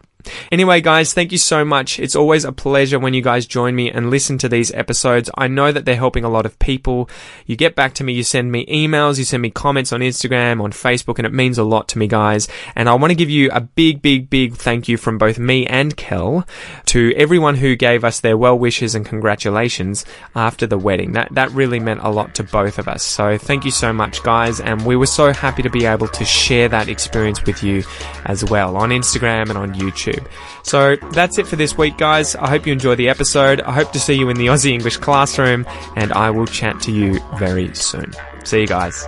Anyway, 0.52 0.82
guys, 0.82 1.14
thank 1.14 1.32
you 1.32 1.38
so 1.38 1.64
much. 1.66 2.00
It's 2.00 2.16
always 2.16 2.46
a 2.46 2.52
pleasure 2.52 3.00
when 3.00 3.14
you 3.14 3.22
guys 3.22 3.46
join 3.46 3.76
me 3.76 3.92
and 3.92 4.10
listen 4.10 4.38
to 4.40 4.50
these 4.50 4.72
episodes. 4.74 5.30
I 5.36 5.48
know 5.48 5.72
that 5.72 5.86
they're 5.86 5.96
helping 5.96 6.24
a 6.24 6.30
lot 6.30 6.46
of 6.46 6.58
people. 6.60 7.10
You 7.46 7.56
get 7.56 7.76
back 7.76 7.94
to 7.96 8.04
me, 8.04 8.14
you 8.14 8.24
send 8.24 8.52
me 8.52 8.66
emails, 8.66 9.18
you 9.18 9.24
send 9.24 9.42
me 9.42 9.50
comments 9.50 9.92
on 9.92 10.02
Instagram, 10.02 10.62
on 10.62 10.72
Facebook, 10.72 11.18
and 11.18 11.26
it 11.26 11.34
means 11.34 11.58
a 11.58 11.64
lot 11.64 11.88
to 11.90 11.98
me, 11.98 12.08
guys. 12.08 12.48
And 12.76 12.90
I 12.90 12.94
want 12.96 13.12
to 13.12 13.16
give 13.16 13.30
you 13.30 13.50
a 13.52 13.62
big, 13.62 14.02
big, 14.02 14.30
big 14.30 14.56
thank 14.56 14.88
you 14.88 14.98
from 14.98 15.18
both 15.18 15.38
me 15.40 15.66
and 15.68 15.96
Kel 15.98 16.46
to 16.86 17.14
everyone 17.16 17.56
who 17.56 17.76
gave 17.76 18.04
us 18.04 18.20
their 18.20 18.38
well 18.38 18.58
wishes 18.58 18.96
and 18.96 19.06
congratulations 19.06 20.06
after 20.36 20.68
the 20.68 20.78
wedding. 20.78 21.14
That, 21.14 21.34
that 21.34 21.52
really 21.52 21.80
meant 21.80 22.02
a 22.04 22.10
lot 22.10 22.36
to 22.36 22.44
both 22.44 22.78
of 22.78 22.88
us. 22.88 23.04
So 23.04 23.38
thank 23.38 23.66
you 23.66 23.72
so 23.72 23.92
much, 23.94 24.24
guys. 24.24 24.60
And 24.60 24.86
we 24.86 24.96
were 24.96 25.06
so 25.06 25.34
happy 25.34 25.64
to 25.64 25.70
be 25.70 25.86
able 25.86 26.08
to 26.10 26.26
share 26.26 26.70
that 26.70 26.90
experience 26.90 27.44
with 27.46 27.64
you 27.64 27.84
as 28.26 28.44
well 28.46 28.78
on 28.78 28.90
Instagram 28.90 29.50
and 29.50 29.58
on 29.58 29.74
YouTube. 29.74 30.17
YouTube. 30.18 30.28
So 30.64 30.96
that's 31.12 31.38
it 31.38 31.48
for 31.48 31.56
this 31.56 31.78
week, 31.78 31.98
guys. 31.98 32.36
I 32.36 32.50
hope 32.50 32.66
you 32.66 32.74
enjoy 32.74 32.96
the 32.96 33.10
episode. 33.10 33.62
I 33.62 33.72
hope 33.72 33.92
to 33.94 34.00
see 34.00 34.14
you 34.14 34.30
in 34.30 34.38
the 34.38 34.48
Aussie 34.48 34.72
English 34.72 34.98
classroom, 34.98 35.66
and 35.96 36.12
I 36.14 36.30
will 36.32 36.48
chat 36.48 36.80
to 36.82 36.92
you 36.92 37.20
very 37.38 37.74
soon. 37.74 38.14
See 38.44 38.62
you 38.62 38.68
guys. 38.68 39.06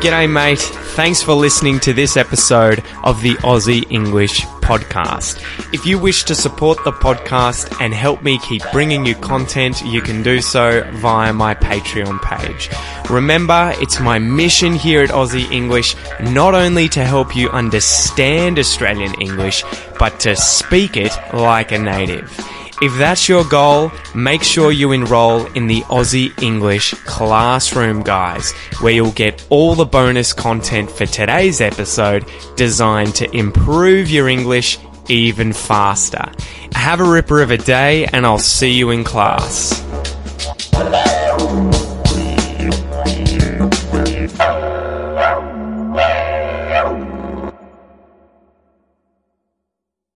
G'day, 0.00 0.30
mate. 0.30 0.85
Thanks 0.96 1.22
for 1.22 1.34
listening 1.34 1.78
to 1.80 1.92
this 1.92 2.16
episode 2.16 2.82
of 3.04 3.20
the 3.20 3.34
Aussie 3.44 3.84
English 3.90 4.40
podcast. 4.62 5.42
If 5.74 5.84
you 5.84 5.98
wish 5.98 6.24
to 6.24 6.34
support 6.34 6.82
the 6.84 6.90
podcast 6.90 7.82
and 7.82 7.92
help 7.92 8.22
me 8.22 8.38
keep 8.38 8.62
bringing 8.72 9.04
you 9.04 9.14
content, 9.14 9.82
you 9.82 10.00
can 10.00 10.22
do 10.22 10.40
so 10.40 10.90
via 10.94 11.34
my 11.34 11.54
Patreon 11.54 12.22
page. 12.22 12.70
Remember, 13.10 13.74
it's 13.76 14.00
my 14.00 14.18
mission 14.18 14.72
here 14.72 15.02
at 15.02 15.10
Aussie 15.10 15.52
English 15.52 15.94
not 16.32 16.54
only 16.54 16.88
to 16.88 17.04
help 17.04 17.36
you 17.36 17.50
understand 17.50 18.58
Australian 18.58 19.12
English, 19.20 19.64
but 19.98 20.18
to 20.20 20.34
speak 20.34 20.96
it 20.96 21.12
like 21.34 21.72
a 21.72 21.78
native. 21.78 22.55
If 22.82 22.98
that's 22.98 23.26
your 23.26 23.44
goal, 23.44 23.90
make 24.14 24.42
sure 24.42 24.70
you 24.70 24.92
enroll 24.92 25.46
in 25.54 25.66
the 25.66 25.80
Aussie 25.82 26.30
English 26.42 26.92
Classroom, 27.04 28.02
guys, 28.02 28.52
where 28.80 28.92
you'll 28.92 29.12
get 29.12 29.46
all 29.48 29.74
the 29.74 29.86
bonus 29.86 30.34
content 30.34 30.90
for 30.90 31.06
today's 31.06 31.62
episode 31.62 32.30
designed 32.54 33.14
to 33.14 33.34
improve 33.34 34.10
your 34.10 34.28
English 34.28 34.78
even 35.08 35.54
faster. 35.54 36.30
Have 36.72 37.00
a 37.00 37.04
ripper 37.04 37.40
of 37.40 37.50
a 37.50 37.56
day, 37.56 38.04
and 38.06 38.26
I'll 38.26 38.38
see 38.38 38.72
you 38.72 38.90
in 38.90 39.04
class. 39.04 39.82